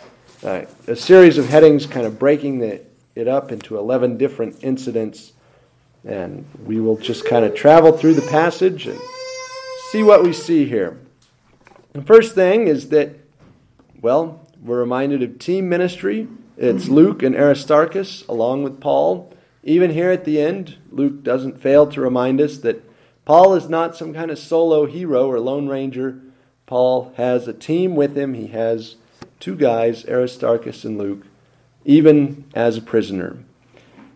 uh, 0.45 0.67
a 0.87 0.95
series 0.95 1.39
of 1.39 1.49
headings 1.49 1.87
kind 1.87 2.07
of 2.07 2.19
breaking 2.19 2.59
the, 2.59 2.83
it 3.15 3.27
up 3.27 3.51
into 3.51 3.79
11 3.79 4.19
different 4.19 4.63
incidents. 4.63 5.33
And 6.05 6.45
we 6.65 6.81
will 6.81 6.99
just 6.99 7.25
kind 7.25 7.47
of 7.47 7.55
travel 7.55 7.93
through 7.93 8.15
the 8.15 8.29
passage 8.31 8.87
and 8.87 9.01
see 9.91 10.03
what 10.03 10.23
we 10.23 10.35
see 10.35 10.67
here. 10.67 10.99
The 11.95 12.03
first 12.03 12.35
thing 12.35 12.69
is 12.69 12.91
that, 12.91 13.17
well, 14.03 14.47
we're 14.61 14.81
reminded 14.81 15.23
of 15.23 15.39
team 15.39 15.69
ministry. 15.71 16.29
It's 16.59 16.89
Luke 16.89 17.23
and 17.23 17.35
Aristarchus 17.35 18.27
along 18.29 18.65
with 18.65 18.81
Paul. 18.81 19.33
Even 19.63 19.91
here 19.91 20.11
at 20.11 20.27
the 20.27 20.41
end, 20.41 20.77
Luke 20.91 21.23
doesn't 21.23 21.63
fail 21.63 21.87
to 21.87 22.03
remind 22.03 22.41
us 22.41 22.59
that 22.59 22.85
Paul 23.25 23.55
is 23.55 23.69
not 23.69 23.97
some 23.97 24.13
kind 24.13 24.31
of 24.31 24.39
solo 24.39 24.87
hero 24.87 25.27
or 25.27 25.41
lone 25.41 25.69
ranger. 25.69 26.21
Paul 26.67 27.13
has 27.17 27.49
a 27.49 27.53
team 27.53 27.97
with 27.97 28.17
him. 28.17 28.35
He 28.35 28.49
has 28.49 28.97
two 29.41 29.57
guys, 29.57 30.05
Aristarchus 30.07 30.85
and 30.85 30.99
Luke, 30.99 31.27
even 31.85 32.45
as 32.55 32.77
a 32.77 32.83
prisoner. 32.83 33.39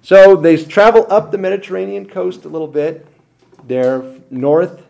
So 0.03 0.37
they 0.37 0.63
travel 0.63 1.07
up 1.11 1.31
the 1.31 1.39
Mediterranean 1.39 2.07
coast 2.07 2.45
a 2.45 2.49
little 2.49 2.69
bit. 2.69 3.07
They're 3.67 4.03
north 4.31 4.83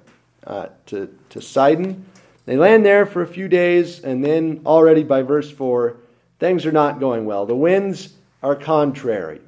uh, 0.46 0.68
to, 0.86 1.16
to 1.30 1.40
Sidon. 1.40 2.04
They 2.46 2.56
land 2.56 2.84
there 2.84 3.04
for 3.04 3.22
a 3.22 3.26
few 3.26 3.48
days, 3.48 4.00
and 4.00 4.24
then 4.24 4.62
already 4.64 5.02
by 5.02 5.22
verse 5.22 5.50
4, 5.50 5.96
things 6.38 6.64
are 6.66 6.72
not 6.72 7.00
going 7.00 7.24
well. 7.24 7.46
The 7.46 7.54
winds 7.54 8.14
are 8.42 8.56
contrary, 8.56 9.40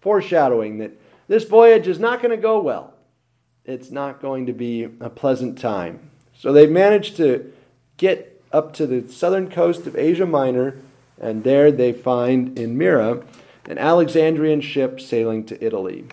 foreshadowing 0.00 0.78
that 0.78 0.92
this 1.26 1.44
voyage 1.44 1.88
is 1.88 1.98
not 1.98 2.22
going 2.22 2.30
to 2.30 2.40
go 2.40 2.60
well. 2.60 2.94
It's 3.68 3.90
not 3.90 4.22
going 4.22 4.46
to 4.46 4.54
be 4.54 4.84
a 4.84 5.10
pleasant 5.10 5.58
time. 5.58 6.08
So 6.34 6.54
they've 6.54 6.70
managed 6.70 7.18
to 7.18 7.52
get 7.98 8.42
up 8.50 8.72
to 8.76 8.86
the 8.86 9.12
southern 9.12 9.50
coast 9.50 9.86
of 9.86 9.94
Asia 9.94 10.24
Minor, 10.24 10.78
and 11.20 11.44
there 11.44 11.70
they 11.70 11.92
find 11.92 12.58
in 12.58 12.78
Myra 12.78 13.22
an 13.66 13.76
Alexandrian 13.76 14.62
ship 14.62 15.02
sailing 15.02 15.44
to 15.44 15.62
Italy. 15.62 16.06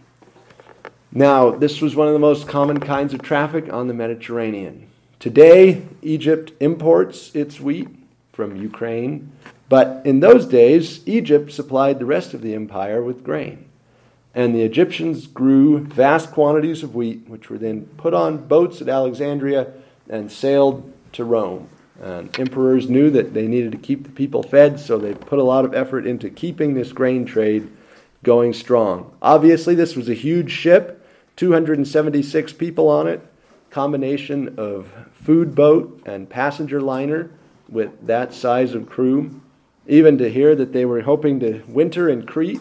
Now, 1.13 1.51
this 1.51 1.79
was 1.79 1.95
one 1.95 2.07
of 2.07 2.13
the 2.13 2.19
most 2.19 2.45
common 2.45 2.81
kinds 2.81 3.13
of 3.13 3.21
traffic 3.21 3.71
on 3.71 3.87
the 3.87 3.93
Mediterranean. 3.93 4.87
Today, 5.19 5.81
Egypt 6.01 6.51
imports 6.59 7.33
its 7.33 7.61
wheat 7.61 7.87
from 8.33 8.57
Ukraine, 8.57 9.31
but 9.69 10.05
in 10.05 10.19
those 10.19 10.45
days, 10.45 11.07
Egypt 11.07 11.53
supplied 11.53 11.99
the 11.99 12.05
rest 12.05 12.33
of 12.33 12.41
the 12.41 12.53
empire 12.53 13.01
with 13.01 13.23
grain. 13.23 13.69
And 14.35 14.53
the 14.53 14.63
Egyptians 14.63 15.27
grew 15.27 15.79
vast 15.79 16.31
quantities 16.31 16.83
of 16.83 16.93
wheat, 16.93 17.23
which 17.27 17.49
were 17.49 17.57
then 17.57 17.85
put 17.97 18.13
on 18.13 18.45
boats 18.47 18.81
at 18.81 18.89
Alexandria 18.89 19.71
and 20.09 20.29
sailed 20.29 20.91
to 21.13 21.23
Rome. 21.23 21.69
And 22.01 22.37
emperors 22.37 22.89
knew 22.89 23.09
that 23.11 23.33
they 23.33 23.47
needed 23.47 23.71
to 23.71 23.77
keep 23.77 24.03
the 24.03 24.09
people 24.09 24.43
fed, 24.43 24.81
so 24.81 24.97
they 24.97 25.13
put 25.13 25.39
a 25.39 25.43
lot 25.43 25.63
of 25.63 25.73
effort 25.73 26.05
into 26.05 26.29
keeping 26.29 26.73
this 26.73 26.91
grain 26.91 27.25
trade 27.25 27.69
going 28.23 28.51
strong. 28.51 29.15
Obviously, 29.21 29.73
this 29.73 29.95
was 29.95 30.09
a 30.09 30.13
huge 30.13 30.51
ship, 30.51 31.07
276 31.37 32.51
people 32.53 32.89
on 32.89 33.07
it, 33.07 33.21
combination 33.69 34.55
of 34.57 34.91
food 35.13 35.55
boat 35.55 36.01
and 36.05 36.29
passenger 36.29 36.81
liner 36.81 37.31
with 37.69 38.05
that 38.05 38.33
size 38.33 38.73
of 38.73 38.89
crew. 38.89 39.39
Even 39.87 40.17
to 40.17 40.29
hear 40.29 40.55
that 40.55 40.73
they 40.73 40.83
were 40.83 41.01
hoping 41.01 41.39
to 41.39 41.63
winter 41.67 42.09
in 42.09 42.25
Crete 42.25 42.59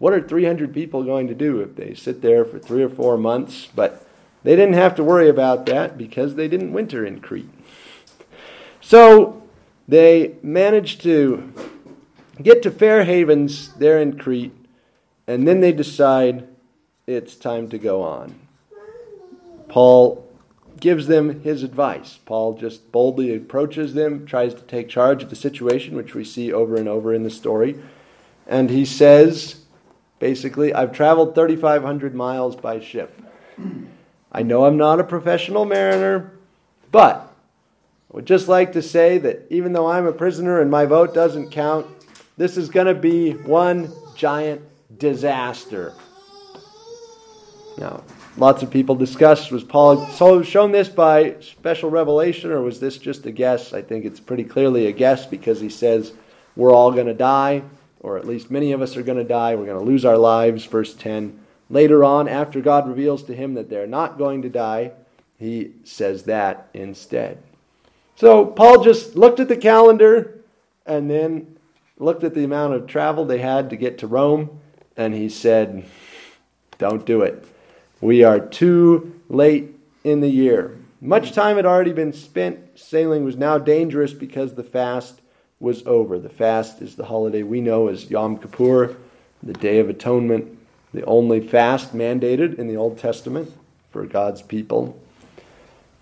what 0.00 0.14
are 0.14 0.20
300 0.26 0.72
people 0.72 1.04
going 1.04 1.28
to 1.28 1.34
do 1.34 1.60
if 1.60 1.76
they 1.76 1.92
sit 1.94 2.22
there 2.22 2.42
for 2.46 2.58
three 2.58 2.82
or 2.82 2.88
four 2.88 3.18
months? 3.18 3.68
But 3.74 4.04
they 4.42 4.56
didn't 4.56 4.74
have 4.74 4.94
to 4.94 5.04
worry 5.04 5.28
about 5.28 5.66
that 5.66 5.98
because 5.98 6.34
they 6.34 6.48
didn't 6.48 6.72
winter 6.72 7.04
in 7.04 7.20
Crete. 7.20 7.50
So 8.80 9.42
they 9.86 10.36
managed 10.42 11.02
to 11.02 11.52
get 12.42 12.62
to 12.62 12.70
Fair 12.70 13.04
Havens 13.04 13.74
there 13.74 14.00
in 14.00 14.18
Crete, 14.18 14.56
and 15.26 15.46
then 15.46 15.60
they 15.60 15.72
decide 15.72 16.48
it's 17.06 17.36
time 17.36 17.68
to 17.68 17.78
go 17.78 18.02
on. 18.02 18.34
Paul 19.68 20.26
gives 20.80 21.08
them 21.08 21.42
his 21.42 21.62
advice. 21.62 22.18
Paul 22.24 22.54
just 22.54 22.90
boldly 22.90 23.36
approaches 23.36 23.92
them, 23.92 24.24
tries 24.24 24.54
to 24.54 24.62
take 24.62 24.88
charge 24.88 25.22
of 25.22 25.28
the 25.28 25.36
situation, 25.36 25.94
which 25.94 26.14
we 26.14 26.24
see 26.24 26.54
over 26.54 26.76
and 26.76 26.88
over 26.88 27.12
in 27.12 27.22
the 27.22 27.30
story. 27.30 27.78
And 28.46 28.70
he 28.70 28.86
says, 28.86 29.59
Basically, 30.20 30.74
I've 30.74 30.92
traveled 30.92 31.34
3,500 31.34 32.14
miles 32.14 32.54
by 32.54 32.78
ship. 32.78 33.20
I 34.30 34.42
know 34.42 34.66
I'm 34.66 34.76
not 34.76 35.00
a 35.00 35.04
professional 35.04 35.64
mariner, 35.64 36.38
but 36.92 37.32
I 38.12 38.16
would 38.16 38.26
just 38.26 38.46
like 38.46 38.74
to 38.74 38.82
say 38.82 39.16
that 39.18 39.46
even 39.48 39.72
though 39.72 39.90
I'm 39.90 40.06
a 40.06 40.12
prisoner 40.12 40.60
and 40.60 40.70
my 40.70 40.84
vote 40.84 41.14
doesn't 41.14 41.50
count, 41.50 41.86
this 42.36 42.58
is 42.58 42.68
going 42.68 42.86
to 42.86 42.94
be 42.94 43.32
one 43.32 43.90
giant 44.14 44.60
disaster. 44.98 45.94
Now, 47.78 48.04
lots 48.36 48.62
of 48.62 48.70
people 48.70 48.94
discussed 48.94 49.50
was 49.50 49.64
Paul 49.64 50.06
so 50.08 50.42
shown 50.42 50.70
this 50.70 50.90
by 50.90 51.36
special 51.40 51.88
revelation 51.88 52.50
or 52.50 52.60
was 52.60 52.78
this 52.78 52.98
just 52.98 53.24
a 53.24 53.30
guess? 53.30 53.72
I 53.72 53.80
think 53.80 54.04
it's 54.04 54.20
pretty 54.20 54.44
clearly 54.44 54.86
a 54.86 54.92
guess 54.92 55.24
because 55.24 55.60
he 55.60 55.70
says 55.70 56.12
we're 56.56 56.74
all 56.74 56.92
going 56.92 57.06
to 57.06 57.14
die 57.14 57.62
or 58.00 58.16
at 58.16 58.26
least 58.26 58.50
many 58.50 58.72
of 58.72 58.82
us 58.82 58.96
are 58.96 59.02
going 59.02 59.18
to 59.18 59.24
die. 59.24 59.54
We're 59.54 59.66
going 59.66 59.78
to 59.78 59.84
lose 59.84 60.04
our 60.04 60.18
lives. 60.18 60.64
Verse 60.64 60.94
10. 60.94 61.38
Later 61.68 62.02
on, 62.02 62.26
after 62.28 62.60
God 62.60 62.88
reveals 62.88 63.22
to 63.24 63.34
him 63.34 63.54
that 63.54 63.70
they're 63.70 63.86
not 63.86 64.18
going 64.18 64.42
to 64.42 64.48
die, 64.48 64.92
he 65.38 65.72
says 65.84 66.24
that 66.24 66.68
instead. 66.74 67.38
So 68.16 68.44
Paul 68.44 68.82
just 68.82 69.16
looked 69.16 69.40
at 69.40 69.48
the 69.48 69.56
calendar 69.56 70.42
and 70.84 71.10
then 71.10 71.56
looked 71.98 72.24
at 72.24 72.34
the 72.34 72.44
amount 72.44 72.74
of 72.74 72.86
travel 72.86 73.24
they 73.24 73.38
had 73.38 73.70
to 73.70 73.76
get 73.76 73.98
to 73.98 74.06
Rome, 74.06 74.60
and 74.96 75.14
he 75.14 75.28
said, 75.28 75.84
Don't 76.78 77.06
do 77.06 77.22
it. 77.22 77.46
We 78.00 78.24
are 78.24 78.40
too 78.40 79.20
late 79.28 79.74
in 80.02 80.20
the 80.20 80.28
year. 80.28 80.76
Much 81.00 81.32
time 81.32 81.56
had 81.56 81.66
already 81.66 81.92
been 81.92 82.12
spent. 82.12 82.78
Sailing 82.78 83.24
was 83.24 83.36
now 83.36 83.58
dangerous 83.58 84.12
because 84.12 84.54
the 84.54 84.62
fast 84.62 85.19
was 85.60 85.86
over. 85.86 86.18
The 86.18 86.30
fast 86.30 86.80
is 86.80 86.96
the 86.96 87.04
holiday 87.04 87.42
we 87.42 87.60
know 87.60 87.88
as 87.88 88.10
Yom 88.10 88.38
Kippur, 88.38 88.96
the 89.42 89.52
Day 89.52 89.78
of 89.78 89.88
Atonement, 89.88 90.58
the 90.92 91.04
only 91.04 91.40
fast 91.40 91.94
mandated 91.94 92.58
in 92.58 92.66
the 92.66 92.76
Old 92.76 92.98
Testament 92.98 93.52
for 93.90 94.06
God's 94.06 94.42
people. 94.42 94.98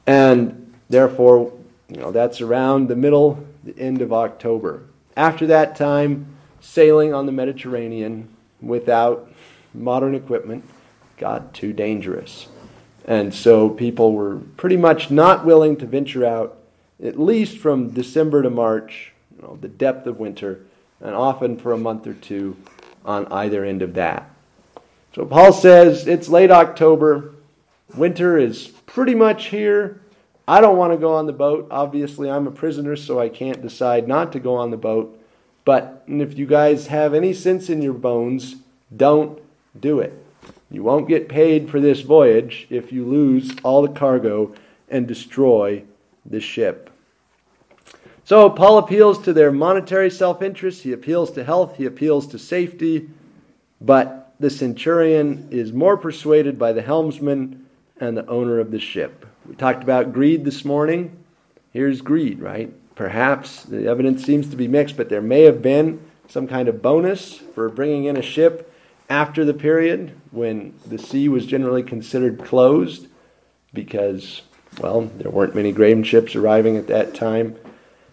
And 0.06 0.72
therefore, 0.88 1.52
you 1.88 2.00
know, 2.00 2.12
that's 2.12 2.40
around 2.40 2.88
the 2.88 2.96
middle, 2.96 3.44
the 3.64 3.78
end 3.78 4.00
of 4.00 4.12
October. 4.12 4.84
After 5.16 5.46
that 5.48 5.76
time, 5.76 6.26
sailing 6.60 7.12
on 7.12 7.26
the 7.26 7.32
Mediterranean 7.32 8.28
without 8.60 9.30
modern 9.74 10.14
equipment 10.14 10.64
got 11.16 11.52
too 11.52 11.72
dangerous. 11.72 12.46
And 13.04 13.34
so 13.34 13.68
people 13.68 14.12
were 14.12 14.36
pretty 14.56 14.76
much 14.76 15.10
not 15.10 15.44
willing 15.44 15.76
to 15.78 15.86
venture 15.86 16.24
out, 16.24 16.58
at 17.02 17.18
least 17.18 17.58
from 17.58 17.90
December 17.90 18.42
to 18.42 18.50
March, 18.50 19.12
you 19.38 19.46
know, 19.46 19.58
the 19.60 19.68
depth 19.68 20.06
of 20.06 20.18
winter, 20.18 20.60
and 21.00 21.14
often 21.14 21.56
for 21.56 21.72
a 21.72 21.78
month 21.78 22.06
or 22.06 22.14
two 22.14 22.56
on 23.04 23.26
either 23.32 23.64
end 23.64 23.82
of 23.82 23.94
that. 23.94 24.30
So 25.14 25.24
Paul 25.24 25.52
says 25.52 26.06
it's 26.06 26.28
late 26.28 26.50
October, 26.50 27.34
winter 27.96 28.36
is 28.36 28.68
pretty 28.86 29.14
much 29.14 29.46
here. 29.46 30.00
I 30.46 30.60
don't 30.60 30.76
want 30.78 30.92
to 30.92 30.98
go 30.98 31.14
on 31.14 31.26
the 31.26 31.32
boat. 31.32 31.68
Obviously, 31.70 32.30
I'm 32.30 32.46
a 32.46 32.50
prisoner, 32.50 32.96
so 32.96 33.20
I 33.20 33.28
can't 33.28 33.62
decide 33.62 34.08
not 34.08 34.32
to 34.32 34.40
go 34.40 34.54
on 34.56 34.70
the 34.70 34.76
boat. 34.76 35.14
But 35.64 36.04
if 36.08 36.38
you 36.38 36.46
guys 36.46 36.86
have 36.86 37.12
any 37.12 37.34
sense 37.34 37.68
in 37.68 37.82
your 37.82 37.92
bones, 37.92 38.56
don't 38.96 39.40
do 39.78 40.00
it. 40.00 40.14
You 40.70 40.82
won't 40.82 41.08
get 41.08 41.28
paid 41.28 41.70
for 41.70 41.80
this 41.80 42.00
voyage 42.00 42.66
if 42.70 42.92
you 42.92 43.04
lose 43.04 43.54
all 43.62 43.82
the 43.82 43.92
cargo 43.92 44.54
and 44.88 45.06
destroy 45.06 45.84
the 46.24 46.40
ship. 46.40 46.90
So 48.28 48.50
Paul 48.50 48.76
appeals 48.76 49.22
to 49.22 49.32
their 49.32 49.50
monetary 49.50 50.10
self 50.10 50.42
interest, 50.42 50.82
he 50.82 50.92
appeals 50.92 51.30
to 51.30 51.42
health, 51.42 51.76
he 51.76 51.86
appeals 51.86 52.26
to 52.26 52.38
safety, 52.38 53.08
but 53.80 54.34
the 54.38 54.50
centurion 54.50 55.48
is 55.50 55.72
more 55.72 55.96
persuaded 55.96 56.58
by 56.58 56.74
the 56.74 56.82
helmsman 56.82 57.64
and 57.98 58.14
the 58.14 58.26
owner 58.26 58.60
of 58.60 58.70
the 58.70 58.80
ship. 58.80 59.24
We 59.46 59.54
talked 59.54 59.82
about 59.82 60.12
greed 60.12 60.44
this 60.44 60.62
morning. 60.62 61.16
Here's 61.72 62.02
greed, 62.02 62.40
right? 62.40 62.70
Perhaps 62.96 63.62
the 63.62 63.86
evidence 63.86 64.26
seems 64.26 64.50
to 64.50 64.56
be 64.56 64.68
mixed, 64.68 64.98
but 64.98 65.08
there 65.08 65.22
may 65.22 65.44
have 65.44 65.62
been 65.62 65.98
some 66.28 66.46
kind 66.46 66.68
of 66.68 66.82
bonus 66.82 67.38
for 67.54 67.70
bringing 67.70 68.04
in 68.04 68.18
a 68.18 68.22
ship 68.22 68.70
after 69.08 69.42
the 69.46 69.54
period 69.54 70.14
when 70.32 70.74
the 70.86 70.98
sea 70.98 71.30
was 71.30 71.46
generally 71.46 71.82
considered 71.82 72.44
closed 72.44 73.06
because, 73.72 74.42
well, 74.82 75.10
there 75.16 75.30
weren't 75.30 75.54
many 75.54 75.72
grain 75.72 76.02
ships 76.02 76.36
arriving 76.36 76.76
at 76.76 76.88
that 76.88 77.14
time. 77.14 77.56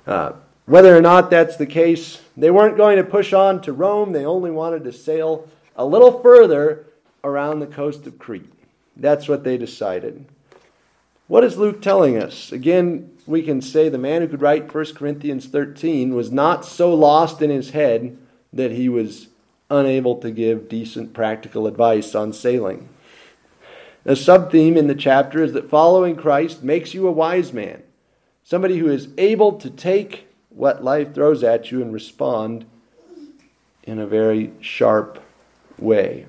Uh, 0.06 0.34
whether 0.66 0.96
or 0.96 1.02
not 1.02 1.30
that's 1.30 1.58
the 1.58 1.66
case, 1.66 2.22
they 2.36 2.52
weren't 2.52 2.78
going 2.78 2.98
to 2.98 3.04
push 3.04 3.34
on 3.34 3.62
to 3.62 3.74
Rome. 3.74 4.12
They 4.12 4.26
only 4.26 4.52
wanted 4.52 4.84
to 4.86 4.92
sail 4.92 5.48
a 5.76 5.86
little 5.86 6.22
further 6.22 6.86
around 7.24 7.60
the 7.60 7.68
coast 7.68 8.08
of 8.08 8.18
Crete. 8.20 8.52
That's 8.96 9.28
what 9.28 9.44
they 9.44 9.58
decided. 9.58 10.26
What 11.28 11.44
is 11.44 11.58
Luke 11.58 11.82
telling 11.82 12.18
us? 12.18 12.52
Again, 12.52 13.12
we 13.26 13.42
can 13.42 13.62
say 13.62 13.90
the 13.90 13.98
man 13.98 14.22
who 14.22 14.28
could 14.28 14.42
write 14.42 14.74
1 14.74 14.86
Corinthians 14.94 15.48
13 15.48 16.14
was 16.14 16.32
not 16.32 16.66
so 16.66 16.94
lost 16.94 17.42
in 17.42 17.50
his 17.50 17.72
head 17.72 18.18
that 18.54 18.72
he 18.72 18.88
was 18.88 19.28
unable 19.70 20.16
to 20.18 20.30
give 20.30 20.70
decent 20.70 21.14
practical 21.14 21.66
advice 21.66 22.14
on 22.14 22.32
sailing. 22.32 22.90
A 24.06 24.16
sub 24.16 24.52
theme 24.52 24.78
in 24.78 24.86
the 24.86 24.94
chapter 24.94 25.44
is 25.44 25.54
that 25.54 25.70
following 25.70 26.16
Christ 26.16 26.62
makes 26.62 26.94
you 26.94 27.08
a 27.08 27.12
wise 27.12 27.52
man. 27.52 27.82
Somebody 28.46 28.78
who 28.78 28.90
is 28.90 29.08
able 29.18 29.54
to 29.54 29.72
take 29.72 30.28
what 30.50 30.84
life 30.84 31.16
throws 31.16 31.44
at 31.44 31.72
you 31.72 31.82
and 31.82 31.92
respond 31.92 32.64
in 33.86 33.98
a 33.98 34.06
very 34.06 34.52
sharp 34.62 35.20
way. 35.80 36.28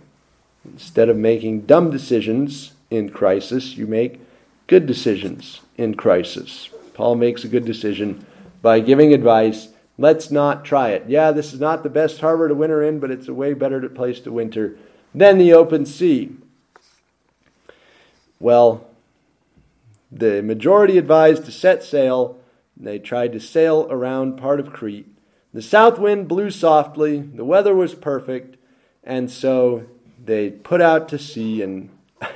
Instead 0.65 1.11
of 1.11 1.19
making 1.19 1.61
dumb 1.63 1.91
decisions 1.91 2.73
in 2.91 3.11
crisis, 3.11 3.77
you 3.77 3.87
make 3.87 4.19
good 4.67 4.87
decisions 4.87 5.61
in 5.77 5.95
crisis. 5.95 6.71
Paul 6.95 7.17
makes 7.17 7.45
a 7.45 7.49
good 7.49 7.67
decision 7.67 8.25
by 8.63 8.81
giving 8.81 9.13
advice. 9.13 9.69
Let's 9.99 10.31
not 10.31 10.65
try 10.65 10.93
it. 10.93 11.05
Yeah, 11.07 11.33
this 11.33 11.53
is 11.53 11.61
not 11.61 11.83
the 11.83 11.91
best 11.91 12.23
harbor 12.23 12.49
to 12.49 12.55
winter 12.55 12.83
in, 12.83 12.99
but 12.99 13.11
it's 13.11 13.29
a 13.29 13.35
way 13.35 13.53
better 13.53 13.87
place 13.91 14.21
to 14.21 14.33
winter 14.33 14.79
than 15.15 15.37
the 15.37 15.53
open 15.53 15.85
sea. 15.85 16.35
Well, 18.41 18.86
the 20.11 20.43
majority 20.43 20.99
advised 20.99 21.45
to 21.47 21.53
set 21.53 21.83
sail. 21.83 22.39
They 22.77 22.99
tried 22.99 23.33
to 23.33 23.41
sail 23.41 23.87
around 23.91 24.37
part 24.37 24.61
of 24.61 24.73
Crete. 24.73 25.09
The 25.53 25.63
south 25.63 25.99
wind 25.99 26.29
blew 26.29 26.51
softly, 26.51 27.19
the 27.21 27.45
weather 27.45 27.75
was 27.75 27.95
perfect, 27.95 28.57
And 29.03 29.31
so 29.31 29.87
they 30.23 30.51
put 30.51 30.81
out 30.81 31.09
to 31.11 31.19
sea, 31.19 31.63
and 31.63 31.91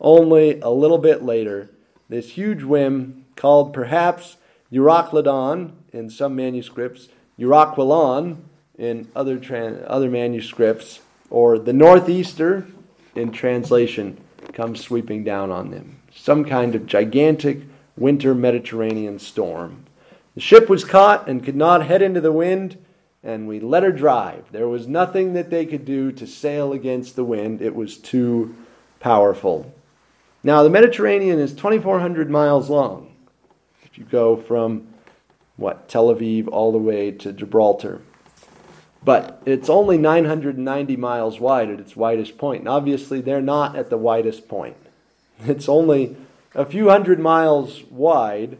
only 0.00 0.58
a 0.60 0.70
little 0.70 0.98
bit 0.98 1.22
later, 1.22 1.70
this 2.08 2.30
huge 2.30 2.62
whim 2.64 3.24
called 3.36 3.72
perhaps 3.72 4.36
Euroclydon 4.72 5.72
in 5.92 6.10
some 6.10 6.34
manuscripts, 6.34 7.08
Euraquilo 7.38 8.36
in 8.78 9.08
other, 9.14 9.84
other 9.86 10.10
manuscripts, 10.10 11.00
or 11.28 11.58
the 11.58 11.72
Northeaster 11.72 12.66
in 13.14 13.30
translation 13.30 14.18
comes 14.52 14.80
sweeping 14.80 15.22
down 15.22 15.50
on 15.50 15.70
them. 15.70 15.99
Some 16.14 16.44
kind 16.44 16.74
of 16.74 16.86
gigantic 16.86 17.62
winter 17.96 18.34
Mediterranean 18.34 19.18
storm. 19.18 19.84
The 20.34 20.40
ship 20.40 20.68
was 20.68 20.84
caught 20.84 21.28
and 21.28 21.44
could 21.44 21.56
not 21.56 21.86
head 21.86 22.02
into 22.02 22.20
the 22.20 22.32
wind, 22.32 22.78
and 23.22 23.46
we 23.46 23.60
let 23.60 23.82
her 23.82 23.92
drive. 23.92 24.50
There 24.52 24.68
was 24.68 24.86
nothing 24.86 25.34
that 25.34 25.50
they 25.50 25.66
could 25.66 25.84
do 25.84 26.12
to 26.12 26.26
sail 26.26 26.72
against 26.72 27.16
the 27.16 27.24
wind, 27.24 27.60
it 27.60 27.74
was 27.74 27.98
too 27.98 28.54
powerful. 29.00 29.72
Now, 30.42 30.62
the 30.62 30.70
Mediterranean 30.70 31.38
is 31.38 31.52
2,400 31.52 32.30
miles 32.30 32.70
long. 32.70 33.14
If 33.82 33.98
you 33.98 34.04
go 34.04 34.36
from, 34.36 34.86
what, 35.56 35.88
Tel 35.88 36.14
Aviv 36.14 36.48
all 36.48 36.72
the 36.72 36.78
way 36.78 37.10
to 37.10 37.32
Gibraltar. 37.32 38.00
But 39.02 39.42
it's 39.44 39.68
only 39.68 39.98
990 39.98 40.96
miles 40.96 41.40
wide 41.40 41.70
at 41.70 41.80
its 41.80 41.96
widest 41.96 42.38
point. 42.38 42.60
And 42.60 42.68
obviously, 42.68 43.20
they're 43.20 43.42
not 43.42 43.76
at 43.76 43.90
the 43.90 43.98
widest 43.98 44.48
point. 44.48 44.76
It's 45.46 45.68
only 45.68 46.16
a 46.54 46.64
few 46.64 46.88
hundred 46.88 47.18
miles 47.18 47.82
wide 47.90 48.58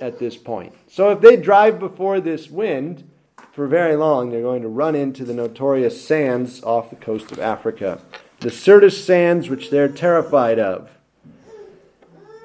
at 0.00 0.18
this 0.18 0.36
point. 0.36 0.74
So 0.88 1.10
if 1.10 1.20
they 1.20 1.36
drive 1.36 1.78
before 1.78 2.20
this 2.20 2.50
wind 2.50 3.08
for 3.52 3.66
very 3.66 3.96
long, 3.96 4.30
they're 4.30 4.42
going 4.42 4.62
to 4.62 4.68
run 4.68 4.94
into 4.94 5.24
the 5.24 5.34
notorious 5.34 6.04
sands 6.04 6.62
off 6.62 6.90
the 6.90 6.96
coast 6.96 7.30
of 7.32 7.38
Africa, 7.38 8.00
the 8.40 8.50
Syrtis 8.50 9.04
sands, 9.04 9.48
which 9.48 9.70
they're 9.70 9.88
terrified 9.88 10.58
of. 10.58 10.90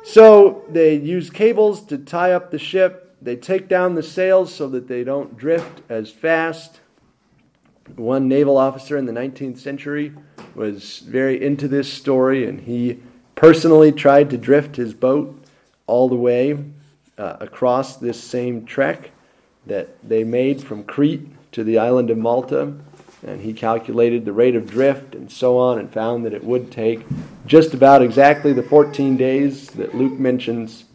So 0.04 0.64
they 0.70 0.96
use 0.96 1.30
cables 1.30 1.84
to 1.86 1.98
tie 1.98 2.34
up 2.34 2.52
the 2.52 2.60
ship. 2.60 3.16
They 3.22 3.36
take 3.36 3.68
down 3.68 3.96
the 3.96 4.04
sails 4.04 4.54
so 4.54 4.70
that 4.70 4.88
they 4.88 5.04
don't 5.04 5.36
drift 5.36 5.82
as 5.90 6.12
fast. 6.12 6.80
One 7.96 8.28
naval 8.28 8.58
officer 8.58 8.98
in 8.98 9.06
the 9.06 9.14
19th 9.14 9.58
century 9.58 10.14
was 10.54 11.00
very 11.00 11.44
into 11.44 11.68
this 11.68 11.92
story, 11.92 12.48
and 12.48 12.62
he 12.62 13.00
personally 13.36 13.92
tried 13.92 14.30
to 14.32 14.38
drift 14.38 14.76
his 14.76 14.94
boat 14.94 15.38
all 15.88 16.10
the 16.10 16.16
way 16.16 16.58
uh, 17.18 17.38
across 17.40 17.98
this 17.98 18.22
same 18.22 18.66
trek 18.66 19.12
that 19.66 19.90
they 20.08 20.24
made 20.24 20.62
from 20.62 20.84
Crete 20.84 21.28
to 21.52 21.64
the 21.64 21.78
island 21.78 22.10
of 22.10 22.18
Malta. 22.18 22.74
And 23.26 23.42
he 23.42 23.54
calculated 23.54 24.24
the 24.24 24.34
rate 24.34 24.56
of 24.56 24.70
drift 24.70 25.16
and 25.16 25.32
so 25.32 25.58
on 25.58 25.80
and 25.80 25.92
found 25.92 26.26
that 26.26 26.34
it 26.34 26.44
would 26.44 26.72
take 26.72 27.06
just 27.48 27.74
about 27.74 28.02
exactly 28.02 28.54
the 28.54 28.62
14 28.62 29.18
days 29.18 29.70
that 29.72 29.96
Luke 29.96 30.20
mentions. 30.20 30.86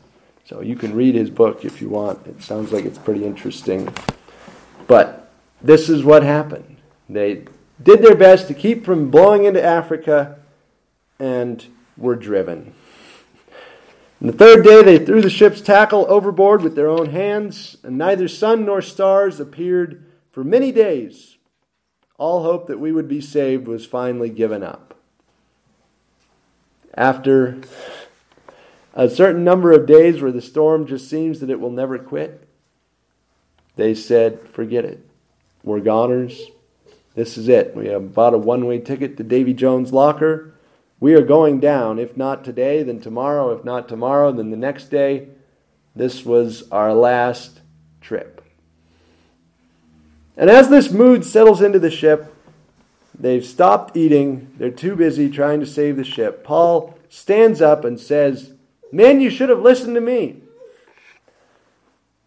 So 0.44 0.61
you 0.61 0.76
can 0.76 0.94
read 0.94 1.14
his 1.14 1.30
book 1.30 1.64
if 1.64 1.80
you 1.80 1.88
want. 1.88 2.25
It 2.26 2.42
sounds 2.42 2.73
like 2.73 2.85
it's 2.85 2.99
pretty 2.99 3.25
interesting. 3.25 3.92
But 4.87 5.30
this 5.61 5.88
is 5.88 6.04
what 6.04 6.23
happened. 6.23 6.76
They 7.09 7.44
did 7.82 8.02
their 8.02 8.14
best 8.14 8.47
to 8.49 8.54
keep 8.54 8.85
from 8.85 9.11
blowing 9.11 9.44
into 9.44 9.62
Africa 9.62 10.38
and 11.18 11.66
were 12.00 12.16
driven. 12.16 12.73
The 14.21 14.33
third 14.33 14.64
day 14.64 14.83
they 14.83 15.04
threw 15.04 15.23
the 15.23 15.30
ship's 15.30 15.61
tackle 15.61 16.04
overboard 16.09 16.62
with 16.62 16.75
their 16.75 16.88
own 16.88 17.11
hands, 17.11 17.76
and 17.83 17.97
neither 17.97 18.28
sun 18.28 18.66
nor 18.66 18.83
stars 18.83 19.40
appeared 19.40 20.04
for 20.30 20.45
many 20.45 20.73
days. 20.73 21.38
All 22.19 22.42
hope 22.42 22.66
that 22.66 22.78
we 22.78 22.92
would 22.92 23.09
be 23.09 23.23
saved 23.23 23.66
was 23.66 23.87
finally 23.87 24.28
given 24.28 24.62
up. 24.62 24.95
After 26.95 27.61
a 28.92 29.09
certain 29.09 29.42
number 29.42 29.73
of 29.73 29.87
days 29.87 30.21
where 30.21 30.33
the 30.33 30.42
storm 30.42 30.87
just 30.87 31.09
seems 31.09 31.40
that 31.40 31.49
it 31.49 31.61
will 31.61 31.71
never 31.71 31.98
quit, 31.98 32.46
they 33.77 33.94
said, 33.94 34.46
Forget 34.48 34.85
it. 34.85 35.07
We're 35.62 35.81
goners. 35.81 36.42
This 37.14 37.38
is 37.38 37.48
it. 37.48 37.74
We 37.74 37.87
have 37.88 38.14
bought 38.14 38.35
a 38.35 38.38
one 38.38 38.66
way 38.66 38.81
ticket 38.81 39.16
to 39.16 39.22
Davy 39.22 39.55
Jones' 39.55 39.92
locker. 39.92 40.53
We 41.00 41.14
are 41.14 41.22
going 41.22 41.60
down, 41.60 41.98
if 41.98 42.16
not 42.16 42.44
today, 42.44 42.82
then 42.82 43.00
tomorrow, 43.00 43.56
if 43.56 43.64
not 43.64 43.88
tomorrow, 43.88 44.30
then 44.30 44.50
the 44.50 44.56
next 44.56 44.90
day. 44.90 45.28
This 45.96 46.24
was 46.24 46.70
our 46.70 46.94
last 46.94 47.60
trip. 48.00 48.44
And 50.36 50.48
as 50.48 50.68
this 50.68 50.90
mood 50.90 51.24
settles 51.24 51.62
into 51.62 51.78
the 51.78 51.90
ship, 51.90 52.34
they've 53.18 53.44
stopped 53.44 53.96
eating. 53.96 54.52
They're 54.58 54.70
too 54.70 54.94
busy 54.94 55.30
trying 55.30 55.60
to 55.60 55.66
save 55.66 55.96
the 55.96 56.04
ship. 56.04 56.44
Paul 56.44 56.98
stands 57.08 57.60
up 57.60 57.84
and 57.84 57.98
says, 57.98 58.52
Men, 58.92 59.20
you 59.20 59.30
should 59.30 59.48
have 59.48 59.60
listened 59.60 59.94
to 59.94 60.00
me. 60.00 60.42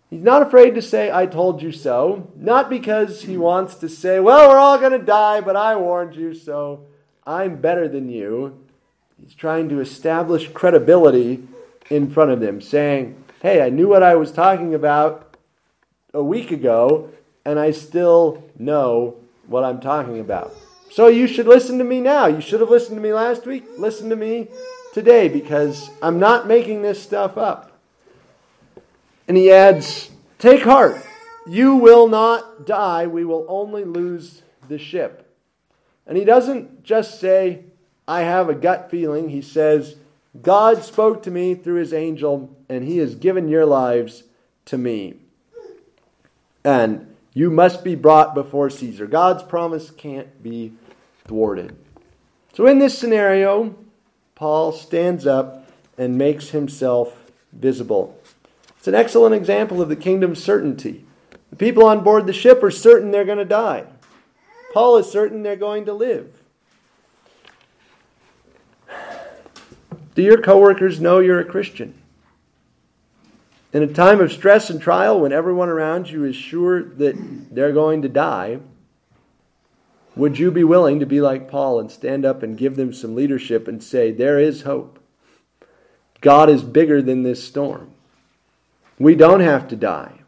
He's 0.10 0.22
not 0.22 0.44
afraid 0.44 0.76
to 0.76 0.82
say, 0.82 1.12
I 1.12 1.26
told 1.26 1.62
you 1.62 1.72
so. 1.72 2.32
Not 2.36 2.70
because 2.70 3.24
he 3.24 3.38
wants 3.38 3.76
to 3.76 3.90
say, 3.90 4.20
Well, 4.20 4.50
we're 4.50 4.60
all 4.60 4.78
going 4.78 4.92
to 4.92 5.06
die, 5.06 5.42
but 5.42 5.56
I 5.56 5.76
warned 5.76 6.16
you, 6.16 6.34
so 6.34 6.86
I'm 7.26 7.62
better 7.62 7.88
than 7.88 8.10
you. 8.10 8.63
He's 9.24 9.36
trying 9.36 9.70
to 9.70 9.80
establish 9.80 10.50
credibility 10.50 11.48
in 11.90 12.10
front 12.10 12.32
of 12.32 12.42
them, 12.42 12.60
saying, 12.60 13.24
Hey, 13.42 13.62
I 13.62 13.70
knew 13.70 13.88
what 13.88 14.04
I 14.04 14.16
was 14.16 14.34
talking 14.34 14.74
about 14.74 15.38
a 16.14 16.22
week 16.22 16.52
ago, 16.52 17.10
and 17.46 17.58
I 17.58 17.72
still 17.72 18.44
know 18.60 19.16
what 19.48 19.64
I'm 19.64 19.80
talking 19.80 20.20
about. 20.20 20.54
So 20.92 21.08
you 21.08 21.28
should 21.28 21.48
listen 21.48 21.78
to 21.78 21.84
me 21.86 22.02
now. 22.02 22.28
You 22.28 22.42
should 22.42 22.60
have 22.60 22.70
listened 22.70 22.98
to 22.98 23.02
me 23.02 23.14
last 23.14 23.46
week. 23.46 23.64
Listen 23.78 24.10
to 24.10 24.16
me 24.16 24.50
today 24.94 25.30
because 25.30 25.90
I'm 26.02 26.20
not 26.20 26.46
making 26.46 26.82
this 26.82 27.02
stuff 27.02 27.38
up. 27.38 27.72
And 29.30 29.38
he 29.38 29.52
adds, 29.52 30.12
Take 30.38 30.64
heart. 30.64 31.02
You 31.48 31.76
will 31.76 32.10
not 32.10 32.66
die. 32.66 33.08
We 33.08 33.24
will 33.24 33.46
only 33.48 33.86
lose 33.86 34.42
the 34.68 34.78
ship. 34.78 35.34
And 36.06 36.18
he 36.18 36.26
doesn't 36.26 36.84
just 36.84 37.22
say, 37.22 37.64
I 38.08 38.22
have 38.22 38.50
a 38.50 38.56
gut 38.56 38.90
feeling. 38.92 39.30
He 39.30 39.42
says, 39.42 39.96
God 40.42 40.84
spoke 40.84 41.24
to 41.24 41.32
me 41.32 41.56
through 41.56 41.80
his 41.80 41.94
angel, 41.94 42.56
and 42.68 42.84
he 42.84 42.98
has 42.98 43.16
given 43.16 43.48
your 43.48 43.66
lives 43.66 44.24
to 44.66 44.78
me. 44.78 45.16
And 46.64 47.16
you 47.34 47.50
must 47.50 47.84
be 47.84 47.96
brought 47.96 48.34
before 48.34 48.70
Caesar. 48.70 49.06
God's 49.06 49.44
promise 49.44 49.92
can't 49.92 50.42
be 50.42 50.74
thwarted. 51.26 51.76
So, 52.54 52.68
in 52.68 52.80
this 52.80 52.98
scenario, 52.98 53.76
Paul 54.36 54.72
stands 54.72 55.26
up 55.26 55.68
and 55.98 56.18
makes 56.18 56.50
himself 56.50 57.32
visible. 57.52 58.20
It's 58.78 58.88
an 58.88 58.96
excellent 58.96 59.36
example 59.36 59.82
of 59.82 59.90
the 59.90 59.96
kingdom's 59.96 60.44
certainty. 60.44 61.06
The 61.50 61.56
people 61.56 61.86
on 61.86 62.04
board 62.04 62.26
the 62.26 62.34
ship 62.34 62.64
are 62.64 62.72
certain 62.72 63.12
they're 63.12 63.26
going 63.26 63.38
to 63.38 63.46
die. 63.46 63.86
Paul 64.74 64.98
is 64.98 65.12
certain 65.12 65.44
they're 65.44 65.56
going 65.56 65.86
to 65.86 65.94
live. 65.94 66.43
Do 70.16 70.22
your 70.22 70.42
coworkers 70.42 71.00
know 71.00 71.20
you're 71.20 71.40
a 71.40 71.46
Christian? 71.46 71.96
In 73.72 73.82
a 73.82 73.88
time 73.88 74.22
of 74.22 74.32
stress 74.32 74.70
and 74.70 74.80
trial, 74.80 75.20
when 75.20 75.34
everyone 75.34 75.70
around 75.70 76.10
you 76.10 76.26
is 76.26 76.36
sure 76.36 76.84
that 76.84 77.16
they're 77.52 77.74
going 77.74 78.04
to 78.04 78.10
die, 78.10 78.60
would 80.16 80.38
you 80.38 80.52
be 80.52 80.64
willing 80.64 81.00
to 81.00 81.08
be 81.08 81.22
like 81.22 81.50
Paul 81.50 81.80
and 81.80 81.90
stand 81.90 82.24
up 82.24 82.44
and 82.44 82.58
give 82.58 82.76
them 82.76 82.94
some 82.94 83.16
leadership 83.16 83.68
and 83.68 83.82
say, 83.82 84.12
There 84.12 84.40
is 84.40 84.62
hope? 84.62 85.00
God 86.22 86.50
is 86.50 86.64
bigger 86.64 87.02
than 87.02 87.24
this 87.24 87.44
storm. 87.44 87.90
We 89.00 89.16
don't 89.16 89.40
have 89.40 89.68
to 89.70 89.76
die. 89.76 90.20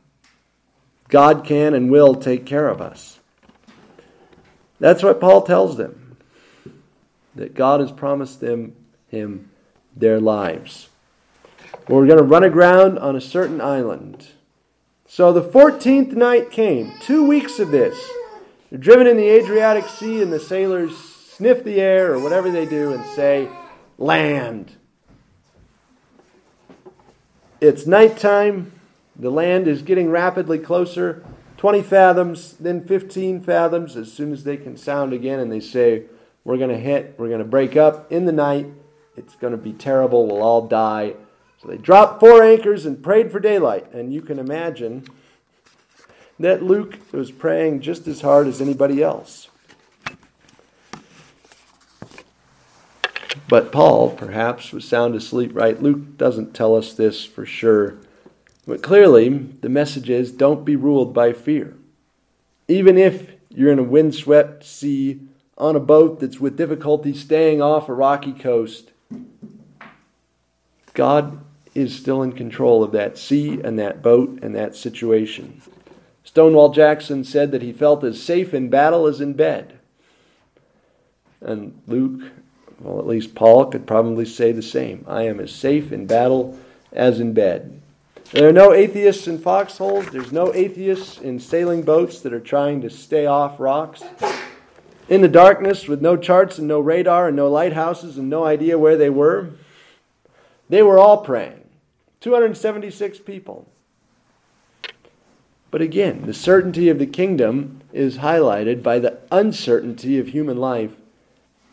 God 1.08 1.46
can 1.46 1.76
and 1.76 1.92
will 1.92 2.16
take 2.16 2.48
care 2.48 2.68
of 2.68 2.82
us. 2.82 3.20
That's 4.80 5.04
what 5.04 5.22
Paul 5.22 5.44
tells 5.44 5.78
them. 5.78 6.18
That 7.36 7.54
God 7.54 7.80
has 7.80 7.92
promised 7.92 8.40
them 8.42 8.76
him 9.08 9.52
their 9.96 10.20
lives. 10.20 10.90
We're 11.88 12.08
going 12.08 12.18
to 12.18 12.24
run 12.24 12.44
aground 12.44 13.00
on 13.00 13.16
a 13.16 13.22
certain 13.22 13.62
island. 13.62 14.28
So 15.08 15.32
the 15.32 15.44
14th 15.44 16.14
night 16.14 16.52
came, 16.52 16.94
two 17.00 17.26
weeks 17.26 17.60
of 17.60 17.72
this. 17.72 17.98
They're 18.70 18.80
driven 18.80 19.08
in 19.08 19.18
the 19.18 19.30
Adriatic 19.30 19.88
Sea, 19.88 20.22
and 20.22 20.34
the 20.34 20.40
sailors 20.40 20.98
sniff 20.98 21.64
the 21.64 21.80
air 21.80 22.14
or 22.14 22.20
whatever 22.20 22.50
they 22.50 22.66
do 22.66 22.94
and 22.94 23.06
say, 23.06 23.48
Land. 23.98 24.74
It's 27.62 27.88
nighttime. 27.88 28.72
The 29.16 29.30
land 29.30 29.68
is 29.68 29.82
getting 29.82 30.10
rapidly 30.10 30.60
closer 30.60 31.24
20 31.58 31.82
fathoms, 31.84 32.54
then 32.54 32.86
15 32.86 33.42
fathoms 33.42 33.96
as 33.96 34.12
soon 34.12 34.34
as 34.34 34.44
they 34.44 34.58
can 34.58 34.76
sound 34.76 35.14
again, 35.14 35.40
and 35.40 35.52
they 35.52 35.60
say, 35.60 36.04
We're 36.44 36.58
going 36.58 36.70
to 36.70 36.78
hit, 36.78 37.16
we're 37.18 37.30
going 37.30 37.40
to 37.40 37.46
break 37.46 37.78
up 37.78 38.12
in 38.12 38.26
the 38.26 38.32
night. 38.32 38.68
It's 39.18 39.36
going 39.36 39.52
to 39.52 39.58
be 39.58 39.74
terrible. 39.74 40.28
We'll 40.28 40.44
all 40.44 40.68
die. 40.68 41.16
So 41.62 41.68
they 41.70 41.78
dropped 41.78 42.20
four 42.20 42.44
anchors 42.44 42.86
and 42.86 43.02
prayed 43.02 43.32
for 43.32 43.40
daylight. 43.40 43.92
And 43.94 44.14
you 44.14 44.22
can 44.22 44.40
imagine 44.40 45.08
that 46.40 46.64
Luke 46.64 47.00
was 47.12 47.32
praying 47.32 47.82
just 47.82 48.08
as 48.08 48.22
hard 48.22 48.48
as 48.48 48.62
anybody 48.62 49.02
else. 49.02 49.50
But 53.48 53.72
Paul, 53.72 54.10
perhaps, 54.12 54.72
was 54.72 54.88
sound 54.88 55.16
asleep, 55.16 55.52
right? 55.54 55.82
Luke 55.82 56.18
doesn't 56.18 56.54
tell 56.54 56.76
us 56.76 56.94
this 56.94 57.24
for 57.24 57.46
sure. 57.46 57.96
But 58.68 58.82
clearly, 58.82 59.30
the 59.30 59.70
message 59.70 60.10
is 60.10 60.32
don't 60.32 60.66
be 60.66 60.76
ruled 60.76 61.14
by 61.14 61.34
fear. 61.34 61.76
Even 62.68 62.98
if 62.98 63.32
you're 63.50 63.72
in 63.72 63.80
a 63.80 63.84
windswept 63.84 64.64
sea 64.64 65.22
on 65.58 65.76
a 65.76 65.80
boat 65.80 66.20
that's 66.20 66.40
with 66.40 66.58
difficulty 66.58 67.14
staying 67.14 67.62
off 67.62 67.88
a 67.88 67.94
rocky 67.94 68.34
coast, 68.34 68.92
God 70.94 71.40
is 71.74 71.96
still 71.96 72.24
in 72.24 72.32
control 72.32 72.84
of 72.84 72.94
that 72.94 73.18
sea 73.18 73.60
and 73.62 73.78
that 73.80 74.02
boat 74.02 74.40
and 74.42 74.56
that 74.56 74.76
situation. 74.76 75.62
Stonewall 76.24 76.70
Jackson 76.70 77.24
said 77.24 77.52
that 77.52 77.62
he 77.62 77.74
felt 77.74 78.04
as 78.04 78.22
safe 78.22 78.54
in 78.54 78.70
battle 78.70 79.06
as 79.06 79.22
in 79.22 79.34
bed. 79.34 79.78
And 81.42 81.80
Luke, 81.86 82.32
well, 82.80 83.00
at 83.00 83.08
least 83.08 83.36
Paul, 83.36 83.66
could 83.68 83.86
probably 83.86 84.26
say 84.26 84.52
the 84.52 84.62
same. 84.62 85.06
I 85.08 85.24
am 85.24 85.40
as 85.40 85.54
safe 85.54 85.92
in 85.92 86.08
battle 86.08 86.58
as 86.92 87.20
in 87.20 87.34
bed. 87.34 87.82
There 88.32 88.50
are 88.50 88.54
no 88.54 88.74
atheists 88.74 89.28
in 89.28 89.38
foxholes. 89.38 90.10
There's 90.10 90.32
no 90.32 90.54
atheists 90.54 91.20
in 91.20 91.40
sailing 91.40 91.84
boats 91.84 92.22
that 92.22 92.34
are 92.34 92.40
trying 92.40 92.82
to 92.82 92.90
stay 92.90 93.28
off 93.28 93.60
rocks. 93.60 94.04
In 95.08 95.22
the 95.22 95.28
darkness, 95.28 95.88
with 95.88 96.02
no 96.02 96.18
charts 96.18 96.58
and 96.58 96.68
no 96.68 96.80
radar 96.80 97.28
and 97.28 97.36
no 97.36 97.48
lighthouses 97.48 98.18
and 98.18 98.30
no 98.30 98.44
idea 98.44 98.80
where 98.80 98.98
they 98.98 99.10
were, 99.10 99.52
they 100.68 100.82
were 100.82 100.98
all 100.98 101.18
praying. 101.18 101.62
276 102.22 103.20
people. 103.20 103.68
But 105.70 105.82
again, 105.82 106.24
the 106.26 106.34
certainty 106.34 106.90
of 106.90 106.98
the 106.98 107.06
kingdom 107.06 107.82
is 107.94 108.18
highlighted 108.18 108.82
by 108.82 108.98
the 108.98 109.20
uncertainty 109.32 110.18
of 110.18 110.30
human 110.30 110.58
life 110.58 110.94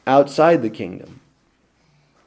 outside 0.07 0.61
the 0.61 0.71
kingdom. 0.71 1.21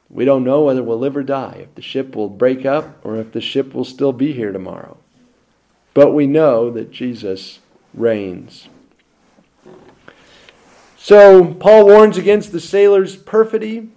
We 0.08 0.24
don't 0.24 0.44
know 0.44 0.64
whether 0.64 0.82
we'll 0.82 0.98
live 0.98 1.16
or 1.16 1.22
die, 1.22 1.60
if 1.62 1.74
the 1.74 1.82
ship 1.82 2.16
will 2.16 2.28
break 2.28 2.64
up, 2.64 3.04
or 3.04 3.16
if 3.16 3.32
the 3.32 3.40
ship 3.40 3.74
will 3.74 3.84
still 3.84 4.12
be 4.12 4.32
here 4.32 4.52
tomorrow. 4.52 4.96
But 5.94 6.12
we 6.12 6.26
know 6.26 6.70
that 6.70 6.90
Jesus 6.90 7.58
reigns. 7.94 8.68
So, 11.06 11.54
Paul 11.54 11.86
warns 11.86 12.16
against 12.18 12.50
the 12.50 12.58
sailors' 12.58 13.14
perfidy. 13.14 13.90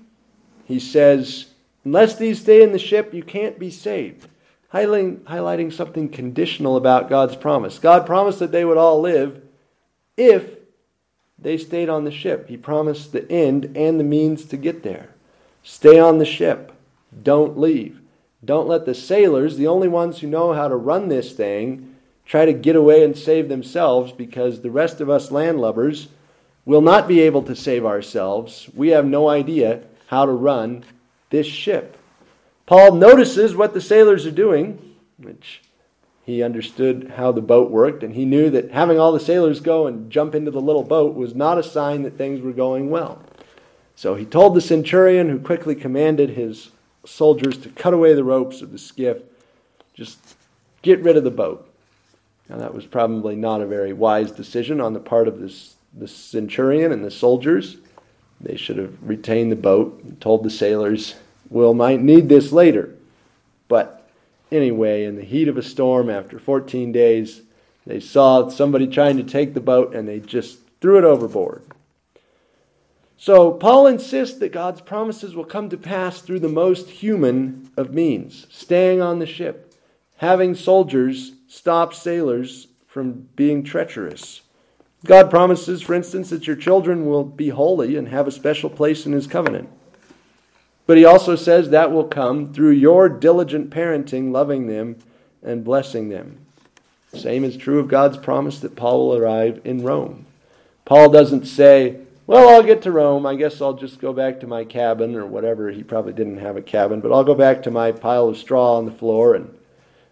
He 0.66 0.80
says, 0.80 1.48
Unless 1.84 2.18
these 2.18 2.40
stay 2.40 2.62
in 2.62 2.72
the 2.72 2.78
ship, 2.78 3.16
you 3.16 3.24
can't 3.24 3.58
be 3.58 3.72
saved. 3.72 4.28
Highlighting, 4.72 5.22
highlighting 5.22 5.74
something 5.74 6.10
conditional 6.10 6.78
about 6.78 7.10
God's 7.10 7.36
promise. 7.36 7.80
God 7.80 8.06
promised 8.06 8.38
that 8.38 8.52
they 8.52 8.64
would 8.64 8.78
all 8.78 9.02
live 9.02 9.42
if 10.18 10.60
they 11.40 11.58
stayed 11.58 11.90
on 11.90 12.04
the 12.04 12.12
ship. 12.12 12.48
He 12.48 12.58
promised 12.58 13.12
the 13.12 13.28
end 13.32 13.76
and 13.76 14.00
the 14.00 14.04
means 14.04 14.46
to 14.46 14.56
get 14.56 14.84
there. 14.84 15.10
Stay 15.64 15.98
on 15.98 16.20
the 16.20 16.26
ship. 16.26 16.74
Don't 17.24 17.58
leave. 17.58 18.02
Don't 18.46 18.68
let 18.68 18.86
the 18.86 18.94
sailors, 18.94 19.58
the 19.58 19.66
only 19.66 19.88
ones 19.88 20.20
who 20.20 20.28
know 20.28 20.54
how 20.54 20.68
to 20.68 20.76
run 20.76 21.08
this 21.08 21.34
thing, 21.34 21.96
try 22.28 22.46
to 22.46 22.54
get 22.54 22.76
away 22.76 23.04
and 23.04 23.18
save 23.18 23.50
themselves 23.50 24.12
because 24.12 24.62
the 24.62 24.70
rest 24.70 25.02
of 25.02 25.10
us 25.10 25.32
landlubbers 25.32 26.10
will 26.70 26.82
not 26.82 27.08
be 27.08 27.22
able 27.22 27.42
to 27.42 27.56
save 27.56 27.84
ourselves. 27.84 28.70
We 28.76 28.90
have 28.90 29.06
no 29.06 29.28
idea 29.28 29.82
how 30.06 30.28
to 30.28 30.32
run 30.32 30.84
this 31.32 31.48
ship. 31.48 31.98
Paul 32.68 32.94
notices 32.94 33.56
what 33.56 33.74
the 33.74 33.82
sailors 33.82 34.28
are 34.28 34.32
doing, 34.32 34.96
which 35.18 35.64
he 36.24 36.44
understood 36.44 37.14
how 37.18 37.32
the 37.32 37.42
boat 37.42 37.72
worked, 37.72 38.04
and 38.04 38.14
he 38.14 38.24
knew 38.24 38.52
that 38.52 38.70
having 38.70 39.00
all 39.00 39.12
the 39.12 39.20
sailors 39.20 39.60
go 39.62 39.88
and 39.88 40.12
jump 40.12 40.36
into 40.36 40.52
the 40.52 40.62
little 40.62 40.84
boat 40.84 41.16
was 41.16 41.34
not 41.34 41.58
a 41.58 41.64
sign 41.64 42.04
that 42.04 42.20
things 42.20 42.40
were 42.40 42.52
going 42.52 42.92
well. 42.92 43.20
So 43.96 44.14
he 44.14 44.24
told 44.24 44.54
the 44.54 44.62
centurion, 44.62 45.28
who 45.28 45.40
quickly 45.40 45.74
commanded 45.74 46.30
his 46.30 46.70
soldiers 47.04 47.58
to 47.58 47.70
cut 47.70 47.96
away 47.96 48.14
the 48.14 48.24
ropes 48.24 48.62
of 48.62 48.72
the 48.72 48.78
skiff, 48.78 49.18
just 49.96 50.20
get 50.84 51.02
rid 51.02 51.18
of 51.18 51.24
the 51.24 51.32
boat. 51.32 51.68
Now, 52.48 52.58
that 52.58 52.76
was 52.76 52.86
probably 52.86 53.36
not 53.36 53.62
a 53.62 53.66
very 53.66 53.92
wise 53.92 54.32
decision 54.32 54.80
on 54.80 54.94
the 54.94 55.00
part 55.00 55.28
of 55.28 55.40
this, 55.40 55.78
the 55.94 56.08
centurion 56.08 56.92
and 56.92 57.04
the 57.04 57.12
soldiers. 57.12 57.78
They 58.42 58.56
should 58.56 58.78
have 58.78 58.96
retained 59.02 59.52
the 59.52 59.58
boat 59.58 60.02
and 60.04 60.20
told 60.22 60.44
the 60.44 60.50
sailors, 60.50 61.16
We'll 61.50 61.74
might 61.74 62.02
need 62.02 62.30
this 62.30 62.52
later. 62.52 62.96
But 63.68 64.08
anyway, 64.52 65.06
in 65.06 65.16
the 65.16 65.24
heat 65.24 65.48
of 65.48 65.58
a 65.58 65.64
storm, 65.64 66.10
after 66.10 66.40
14 66.40 66.92
days, 66.92 67.42
they 67.86 68.00
saw 68.00 68.50
somebody 68.50 68.88
trying 68.88 69.18
to 69.18 69.24
take 69.24 69.54
the 69.54 69.60
boat 69.60 69.96
and 69.96 70.08
they 70.08 70.20
just 70.20 70.60
threw 70.80 70.98
it 70.98 71.04
overboard. 71.04 71.64
So, 73.18 73.52
Paul 73.52 73.88
insists 73.88 74.38
that 74.40 74.54
God's 74.54 74.80
promises 74.80 75.36
will 75.36 75.44
come 75.44 75.70
to 75.70 75.78
pass 75.78 76.22
through 76.22 76.40
the 76.40 76.48
most 76.48 76.90
human 76.90 77.70
of 77.76 77.94
means 77.94 78.48
staying 78.50 79.02
on 79.02 79.20
the 79.20 79.26
ship, 79.26 79.74
having 80.16 80.56
soldiers 80.56 81.34
stop 81.48 81.94
sailors 81.94 82.68
from 82.88 83.28
being 83.36 83.64
treacherous. 83.64 84.42
God 85.06 85.30
promises, 85.30 85.82
for 85.82 85.94
instance, 85.94 86.30
that 86.30 86.46
your 86.46 86.56
children 86.56 87.06
will 87.06 87.24
be 87.24 87.50
holy 87.50 87.96
and 87.96 88.08
have 88.08 88.28
a 88.28 88.32
special 88.32 88.70
place 88.70 89.06
in 89.06 89.14
His 89.14 89.28
covenant. 89.28 89.70
But 90.86 90.98
He 90.98 91.06
also 91.06 91.36
says 91.36 91.70
that 91.70 91.92
will 91.92 92.06
come 92.06 92.54
through 92.54 92.72
your 92.72 93.08
diligent 93.08 93.70
parenting, 93.70 94.32
loving 94.32 94.68
them, 94.68 94.98
and 95.42 95.64
blessing 95.64 96.10
them. 96.10 96.38
Same 97.14 97.44
is 97.44 97.58
true 97.58 97.80
of 97.80 97.88
God's 97.88 98.18
promise 98.18 98.60
that 98.60 98.76
Paul 98.76 99.08
will 99.08 99.18
arrive 99.18 99.62
in 99.64 99.84
Rome. 99.84 100.26
Paul 100.86 101.10
doesn't 101.10 101.46
say, 101.46 102.00
Well, 102.28 102.50
I'll 102.50 102.64
get 102.64 102.82
to 102.84 102.92
Rome. 102.92 103.26
I 103.26 103.36
guess 103.36 103.62
I'll 103.62 103.74
just 103.74 104.00
go 104.00 104.14
back 104.14 104.40
to 104.42 104.48
my 104.48 104.64
cabin 104.64 105.16
or 105.16 105.26
whatever. 105.26 105.72
He 105.72 105.82
probably 105.82 106.14
didn't 106.14 106.40
have 106.40 106.58
a 106.58 106.62
cabin, 106.62 107.00
but 107.00 107.12
I'll 107.12 107.24
go 107.24 107.36
back 107.36 107.64
to 107.64 107.72
my 107.72 107.92
pile 107.92 108.28
of 108.28 108.38
straw 108.38 108.78
on 108.78 108.86
the 108.86 108.92
floor 108.92 109.36
and 109.36 109.56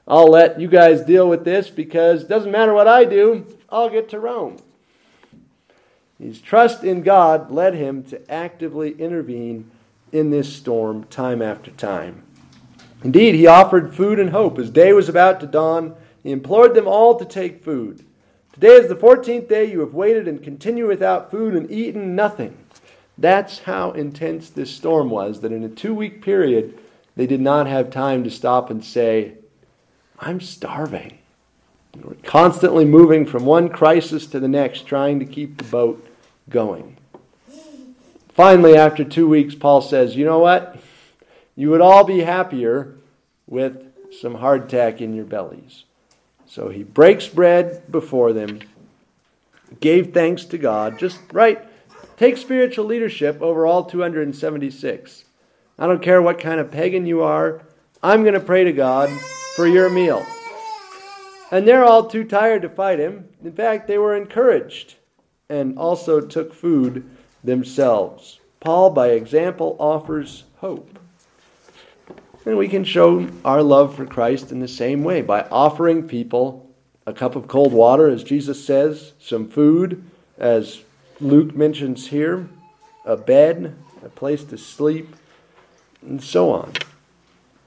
I'll 0.08 0.30
let 0.30 0.60
you 0.60 0.68
guys 0.68 1.02
deal 1.02 1.28
with 1.28 1.44
this 1.44 1.70
because 1.70 2.24
it 2.24 2.30
doesn't 2.30 2.52
matter 2.52 2.74
what 2.74 2.88
I 2.88 3.04
do, 3.04 3.46
I'll 3.70 3.90
get 3.90 4.10
to 4.10 4.20
Rome. 4.20 4.58
His 6.20 6.42
trust 6.42 6.84
in 6.84 7.04
God 7.04 7.52
led 7.52 7.76
him 7.76 8.04
to 8.06 8.32
actively 8.32 8.92
intervene 9.00 9.70
in 10.12 10.32
this 10.32 10.52
storm 10.52 11.04
time 11.06 11.42
after 11.42 11.72
time. 11.72 12.24
Indeed, 13.04 13.36
he 13.36 13.46
offered 13.46 13.96
food 13.96 14.20
and 14.20 14.32
hope. 14.32 14.58
As 14.58 14.72
day 14.72 14.94
was 14.94 15.10
about 15.10 15.40
to 15.42 15.46
dawn, 15.46 15.96
he 16.24 16.32
implored 16.32 16.74
them 16.74 16.88
all 16.88 17.16
to 17.16 17.26
take 17.26 17.64
food. 17.64 18.04
Today 18.54 18.74
is 18.74 18.90
the 18.90 18.96
14th 18.96 19.48
day 19.48 19.66
you 19.66 19.82
have 19.82 19.94
waited 19.94 20.28
and 20.28 20.42
continue 20.42 20.88
without 20.88 21.30
food 21.30 21.54
and 21.54 21.70
eaten 21.70 22.16
nothing. 22.16 22.58
That's 23.20 23.60
how 23.60 23.92
intense 23.92 24.50
this 24.50 24.76
storm 24.76 25.12
was, 25.12 25.42
that 25.42 25.52
in 25.52 25.64
a 25.64 25.70
two 25.70 25.94
week 25.94 26.24
period, 26.24 26.80
they 27.16 27.28
did 27.28 27.42
not 27.42 27.68
have 27.68 27.92
time 27.92 28.24
to 28.24 28.32
stop 28.32 28.72
and 28.72 28.84
say, 28.84 29.36
I'm 30.20 30.42
starving. 30.42 31.20
We're 32.04 32.16
constantly 32.24 32.86
moving 32.86 33.26
from 33.26 33.46
one 33.46 33.70
crisis 33.70 34.26
to 34.28 34.40
the 34.40 34.48
next, 34.48 34.88
trying 34.88 35.20
to 35.20 35.26
keep 35.26 35.58
the 35.58 35.64
boat 35.64 36.07
going. 36.50 36.98
Finally, 38.30 38.78
after 38.78 39.04
two 39.04 39.28
weeks, 39.28 39.56
Paul 39.56 39.82
says, 39.82 40.16
You 40.16 40.26
know 40.26 40.40
what? 40.40 40.78
You 41.56 41.72
would 41.72 41.82
all 41.82 42.04
be 42.04 42.20
happier 42.20 42.96
with 43.48 43.84
some 44.20 44.36
hardtack 44.36 45.02
in 45.02 45.16
your 45.16 45.26
bellies. 45.26 45.86
So 46.46 46.70
he 46.70 46.84
breaks 46.84 47.28
bread 47.28 47.92
before 47.92 48.34
them, 48.34 48.62
gave 49.80 50.14
thanks 50.14 50.46
to 50.46 50.58
God, 50.58 51.00
just 51.00 51.20
right. 51.34 51.68
Take 52.16 52.38
spiritual 52.38 52.86
leadership 52.86 53.42
over 53.42 53.66
all 53.66 53.86
276. 53.86 55.26
I 55.80 55.88
don't 55.88 56.02
care 56.02 56.22
what 56.22 56.40
kind 56.40 56.60
of 56.60 56.72
pagan 56.72 57.06
you 57.06 57.22
are, 57.22 57.62
I'm 58.02 58.22
going 58.22 58.34
to 58.34 58.40
pray 58.40 58.64
to 58.64 58.72
God 58.72 59.10
for 59.56 59.68
your 59.68 59.90
meal. 59.90 60.24
And 61.52 61.68
they're 61.68 61.86
all 61.86 62.08
too 62.08 62.24
tired 62.24 62.62
to 62.64 62.70
fight 62.70 63.00
him. 63.00 63.30
In 63.44 63.52
fact, 63.52 63.88
they 63.88 63.98
were 63.98 64.16
encouraged 64.16 64.97
and 65.50 65.78
also 65.78 66.22
took 66.22 66.54
food 66.54 67.10
themselves. 67.44 68.40
Paul, 68.60 68.90
by 68.90 69.10
example, 69.10 69.76
offers 69.80 70.44
hope. 70.58 71.00
And 72.46 72.58
we 72.58 72.68
can 72.68 72.84
show 72.84 73.28
our 73.44 73.62
love 73.62 73.96
for 73.96 74.06
Christ 74.06 74.52
in 74.52 74.60
the 74.60 74.68
same 74.68 75.04
way 75.04 75.22
by 75.22 75.42
offering 75.52 76.08
people 76.08 76.70
a 77.06 77.14
cup 77.14 77.36
of 77.36 77.48
cold 77.48 77.72
water, 77.72 78.10
as 78.10 78.24
Jesus 78.24 78.66
says, 78.66 79.14
some 79.20 79.48
food, 79.48 80.04
as 80.38 80.84
Luke 81.22 81.56
mentions 81.56 82.08
here, 82.08 82.48
a 83.06 83.16
bed, 83.16 83.76
a 84.04 84.10
place 84.10 84.44
to 84.46 84.58
sleep, 84.58 85.16
and 86.02 86.22
so 86.22 86.52
on. 86.52 86.74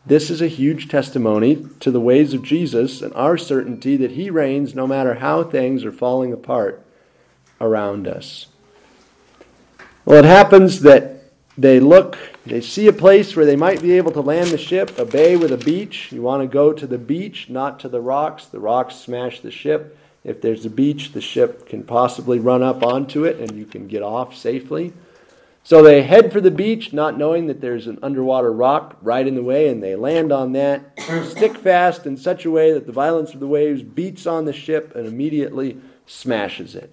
This 0.04 0.30
is 0.30 0.40
a 0.40 0.48
huge 0.48 0.88
testimony 0.88 1.66
to 1.80 1.90
the 1.90 2.00
ways 2.00 2.34
of 2.34 2.42
Jesus 2.42 3.02
and 3.02 3.12
our 3.14 3.36
certainty 3.36 3.96
that 3.96 4.12
He 4.12 4.30
reigns 4.30 4.74
no 4.74 4.86
matter 4.86 5.14
how 5.14 5.42
things 5.42 5.84
are 5.84 5.92
falling 5.92 6.32
apart 6.32 6.84
around 7.60 8.08
us. 8.08 8.46
Well, 10.04 10.18
it 10.18 10.24
happens 10.24 10.80
that 10.80 11.24
they 11.58 11.78
look, 11.78 12.16
they 12.46 12.60
see 12.60 12.88
a 12.88 12.92
place 12.92 13.36
where 13.36 13.44
they 13.44 13.56
might 13.56 13.82
be 13.82 13.92
able 13.92 14.12
to 14.12 14.20
land 14.20 14.50
the 14.50 14.58
ship, 14.58 14.98
a 14.98 15.04
bay 15.04 15.36
with 15.36 15.52
a 15.52 15.58
beach. 15.58 16.10
You 16.10 16.22
want 16.22 16.42
to 16.42 16.48
go 16.48 16.72
to 16.72 16.86
the 16.86 16.98
beach, 16.98 17.50
not 17.50 17.80
to 17.80 17.88
the 17.88 18.00
rocks. 18.00 18.46
The 18.46 18.60
rocks 18.60 18.94
smash 18.94 19.40
the 19.40 19.50
ship. 19.50 19.98
If 20.24 20.40
there's 20.40 20.64
a 20.64 20.70
beach, 20.70 21.12
the 21.12 21.20
ship 21.20 21.66
can 21.66 21.82
possibly 21.82 22.38
run 22.38 22.62
up 22.62 22.82
onto 22.82 23.24
it 23.24 23.38
and 23.38 23.58
you 23.58 23.66
can 23.66 23.88
get 23.88 24.02
off 24.02 24.34
safely. 24.34 24.92
So 25.62 25.82
they 25.82 26.02
head 26.02 26.32
for 26.32 26.40
the 26.40 26.50
beach, 26.50 26.92
not 26.92 27.18
knowing 27.18 27.46
that 27.48 27.60
there's 27.60 27.86
an 27.86 27.98
underwater 28.02 28.52
rock 28.52 28.96
right 29.02 29.26
in 29.26 29.34
the 29.34 29.42
way, 29.42 29.68
and 29.68 29.82
they 29.82 29.94
land 29.94 30.32
on 30.32 30.52
that, 30.52 30.98
stick 31.28 31.56
fast 31.56 32.06
in 32.06 32.16
such 32.16 32.44
a 32.44 32.50
way 32.50 32.72
that 32.72 32.86
the 32.86 32.92
violence 32.92 33.34
of 33.34 33.40
the 33.40 33.46
waves 33.46 33.82
beats 33.82 34.26
on 34.26 34.46
the 34.46 34.52
ship 34.52 34.94
and 34.96 35.06
immediately 35.06 35.78
smashes 36.06 36.74
it. 36.74 36.92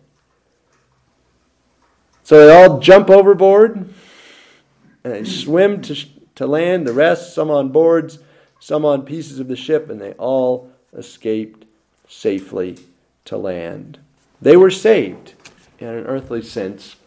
So 2.28 2.46
they 2.46 2.54
all 2.54 2.80
jump 2.80 3.10
overboard 3.10 3.78
and 5.06 5.14
they 5.14 5.24
swim 5.24 5.82
to, 5.84 5.96
to 6.36 6.46
land. 6.46 6.86
The 6.86 6.92
rest, 6.92 7.34
some 7.34 7.50
on 7.50 7.70
boards, 7.70 8.20
some 8.60 8.84
on 8.84 9.04
pieces 9.04 9.40
of 9.40 9.48
the 9.48 9.56
ship, 9.56 9.90
and 9.90 10.02
they 10.02 10.12
all 10.12 10.70
escaped 10.94 11.64
safely 12.10 12.80
to 13.24 13.38
land. 13.38 14.00
They 14.42 14.58
were 14.58 14.72
saved 14.72 15.36
in 15.80 15.88
an 15.88 16.06
earthly 16.06 16.42
sense 16.42 16.98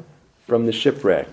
from 0.46 0.64
the 0.64 0.72
shipwreck. 0.72 1.28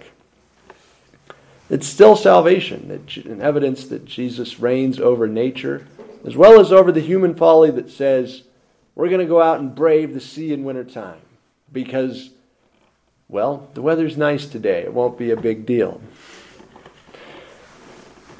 It's 1.70 1.88
still 1.88 2.18
salvation, 2.18 2.92
an 3.24 3.42
evidence 3.42 3.88
that 3.88 4.04
Jesus 4.04 4.60
reigns 4.60 5.00
over 5.00 5.30
nature, 5.30 5.88
as 6.26 6.36
well 6.36 6.60
as 6.60 6.74
over 6.74 6.92
the 6.92 7.00
human 7.00 7.36
folly 7.36 7.72
that 7.72 7.90
says, 7.90 8.44
we're 8.96 9.08
going 9.08 9.22
to 9.22 9.26
go 9.26 9.42
out 9.42 9.62
and 9.62 9.74
brave 9.74 10.14
the 10.14 10.20
sea 10.20 10.52
in 10.52 10.66
wintertime 10.66 11.22
because 11.72 12.32
well, 13.30 13.70
the 13.74 13.82
weather's 13.82 14.18
nice 14.18 14.46
today. 14.46 14.84
It 14.84 14.94
won't 14.94 15.18
be 15.18 15.32
a 15.32 15.38
big 15.38 15.66
deal. 15.66 16.02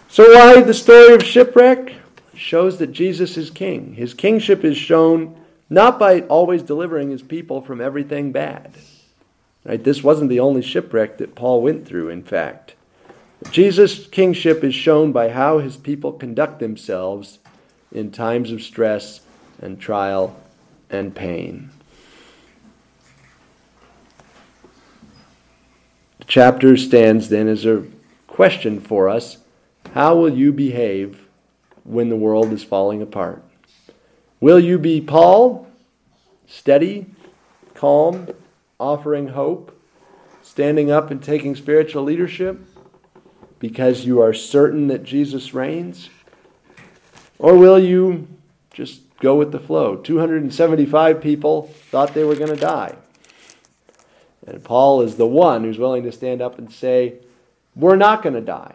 So, 0.10 0.34
why 0.34 0.62
the 0.62 0.74
story 0.74 1.14
of 1.14 1.24
shipwreck? 1.24 1.94
Shows 2.34 2.78
that 2.78 2.92
Jesus 2.92 3.36
is 3.36 3.50
king. 3.50 3.94
His 3.96 4.14
kingship 4.14 4.64
is 4.64 4.78
shown 4.78 5.36
not 5.70 6.00
by 6.00 6.22
always 6.22 6.62
delivering 6.62 7.10
his 7.10 7.22
people 7.22 7.62
from 7.62 7.82
everything 7.82 8.32
bad. 8.32 8.74
Right? 9.66 9.84
This 9.84 10.04
wasn't 10.04 10.30
the 10.30 10.40
only 10.40 10.62
shipwreck 10.62 11.18
that 11.18 11.36
Paul 11.36 11.62
went 11.62 11.86
through, 11.86 12.10
in 12.10 12.24
fact. 12.24 12.76
Jesus' 13.52 14.08
kingship 14.08 14.64
is 14.64 14.74
shown 14.74 15.12
by 15.12 15.30
how 15.30 15.60
his 15.60 15.78
people 15.78 16.14
conduct 16.14 16.60
themselves 16.60 17.40
in 17.92 18.12
times 18.12 18.52
of 18.52 18.62
stress 18.62 19.22
and 19.62 19.80
trial 19.80 20.36
and 20.90 21.14
pain. 21.14 21.70
Chapter 26.28 26.76
stands 26.78 27.30
then 27.30 27.48
as 27.48 27.66
a 27.66 27.84
question 28.28 28.80
for 28.80 29.10
us 29.10 29.38
How 29.94 30.16
will 30.16 30.30
you 30.30 30.52
behave 30.52 31.28
when 31.84 32.10
the 32.10 32.16
world 32.16 32.52
is 32.52 32.64
falling 32.64 33.02
apart? 33.02 33.44
Will 34.40 34.60
you 34.60 34.78
be 34.78 35.02
Paul, 35.02 35.68
steady, 36.46 37.08
calm, 37.74 38.28
offering 38.80 39.30
hope, 39.30 39.74
standing 40.44 40.92
up 40.92 41.10
and 41.10 41.24
taking 41.24 41.56
spiritual 41.56 42.04
leadership 42.04 42.60
because 43.60 44.06
you 44.06 44.22
are 44.22 44.34
certain 44.34 44.88
that 44.88 45.04
Jesus 45.04 45.54
reigns? 45.54 46.10
Or 47.40 47.58
will 47.58 47.80
you 47.80 48.28
just 48.72 49.02
go 49.20 49.36
with 49.36 49.52
the 49.52 49.60
flow? 49.60 49.96
275 49.96 51.22
people 51.22 51.64
thought 51.90 52.14
they 52.14 52.24
were 52.24 52.36
going 52.36 52.54
to 52.54 52.56
die. 52.56 52.96
And 54.48 54.64
Paul 54.64 55.02
is 55.02 55.16
the 55.16 55.28
one 55.28 55.64
who's 55.64 55.78
willing 55.78 56.04
to 56.04 56.12
stand 56.12 56.42
up 56.42 56.58
and 56.58 56.72
say, 56.72 57.16
We're 57.76 57.98
not 57.98 58.24
going 58.24 58.36
to 58.36 58.42
die, 58.42 58.74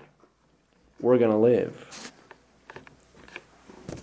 we're 1.01 1.19
going 1.19 1.31
to 1.31 1.37
live. 1.37 2.13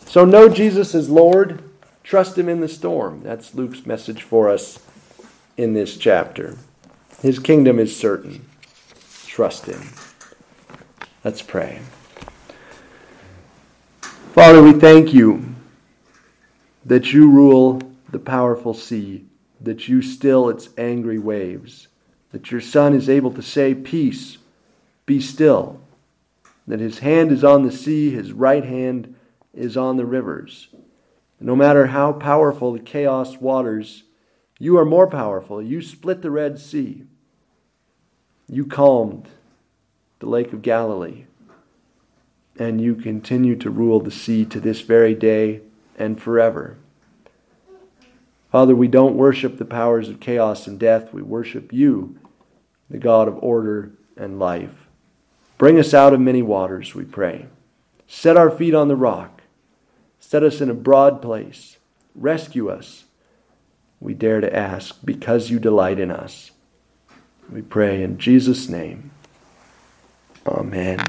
So 0.08 0.26
know 0.26 0.50
Jesus 0.50 0.96
as 0.96 1.10
Lord, 1.10 1.64
trust 2.04 2.38
Him 2.38 2.50
in 2.50 2.60
the 2.60 2.68
storm. 2.68 3.22
That's 3.22 3.54
Luke's 3.54 3.86
message 3.86 4.24
for 4.24 4.50
us 4.50 4.80
in 5.56 5.74
this 5.74 5.96
chapter. 5.96 6.58
His 7.22 7.38
kingdom 7.38 7.78
is 7.78 7.96
certain. 7.96 8.44
Trust 9.28 9.68
Him. 9.68 9.88
Let's 11.24 11.44
pray. 11.44 11.80
Father, 14.34 14.64
we 14.64 14.74
thank 14.74 15.14
you 15.14 15.54
that 16.86 17.14
you 17.14 17.30
rule 17.30 17.80
the 18.10 18.20
powerful 18.20 18.74
sea 18.74 19.26
that 19.62 19.88
you 19.88 20.02
still 20.02 20.50
its 20.50 20.70
angry 20.78 21.20
waves, 21.20 21.88
that 22.32 22.52
your 22.52 22.62
Son 22.62 22.94
is 22.94 23.10
able 23.10 23.32
to 23.32 23.42
say, 23.42 23.74
Peace, 23.74 24.38
be 25.06 25.20
still, 25.20 25.82
that 26.68 26.80
his 26.80 27.00
hand 27.00 27.32
is 27.32 27.44
on 27.44 27.64
the 27.64 27.72
sea, 27.72 28.12
his 28.12 28.32
right 28.32 28.64
hand 28.64 29.16
is 29.54 29.76
on 29.76 29.98
the 29.98 30.06
rivers. 30.06 30.70
No 31.40 31.56
matter 31.56 31.88
how 31.88 32.14
powerful 32.14 32.74
the 32.74 32.80
chaos 32.80 33.38
waters, 33.38 34.04
you 34.60 34.78
are 34.78 34.86
more 34.86 35.08
powerful. 35.08 35.62
You 35.62 35.82
split 35.82 36.22
the 36.22 36.32
Red 36.32 36.60
Sea. 36.60 37.04
You 38.48 38.66
calmed 38.66 39.30
the 40.20 40.28
Lake 40.28 40.52
of 40.52 40.62
Galilee. 40.62 41.26
And 42.58 42.82
you 42.82 42.96
continue 42.96 43.56
to 43.56 43.70
rule 43.70 44.02
the 44.02 44.12
sea 44.12 44.44
to 44.46 44.60
this 44.60 44.82
very 44.82 45.16
day 45.16 45.62
and 45.98 46.22
forever. 46.22 46.78
Father, 48.52 48.76
we 48.76 48.88
don't 48.88 49.16
worship 49.16 49.58
the 49.58 49.66
powers 49.66 50.10
of 50.10 50.20
chaos 50.20 50.66
and 50.66 50.80
death. 50.80 51.14
We 51.14 51.22
worship 51.22 51.72
you, 51.72 52.18
the 52.90 52.98
God 52.98 53.28
of 53.28 53.38
order 53.44 53.92
and 54.18 54.40
life. 54.40 54.88
Bring 55.58 55.78
us 55.78 55.94
out 55.94 56.14
of 56.14 56.20
many 56.20 56.42
waters, 56.42 56.96
we 56.96 57.06
pray. 57.06 57.48
Set 58.08 58.38
our 58.38 58.50
feet 58.50 58.74
on 58.74 58.88
the 58.88 58.96
rock. 58.96 59.44
Set 60.20 60.44
us 60.44 60.62
in 60.62 60.70
a 60.70 60.74
broad 60.74 61.22
place. 61.22 61.78
Rescue 62.16 62.70
us, 62.70 63.06
we 64.00 64.14
dare 64.14 64.42
to 64.42 64.56
ask, 64.56 64.98
because 65.06 65.50
you 65.50 65.60
delight 65.60 66.00
in 66.00 66.10
us. 66.10 66.52
We 67.52 67.62
pray 67.62 68.02
in 68.04 68.18
Jesus' 68.18 68.68
name. 68.68 69.12
Amen. 70.48 71.00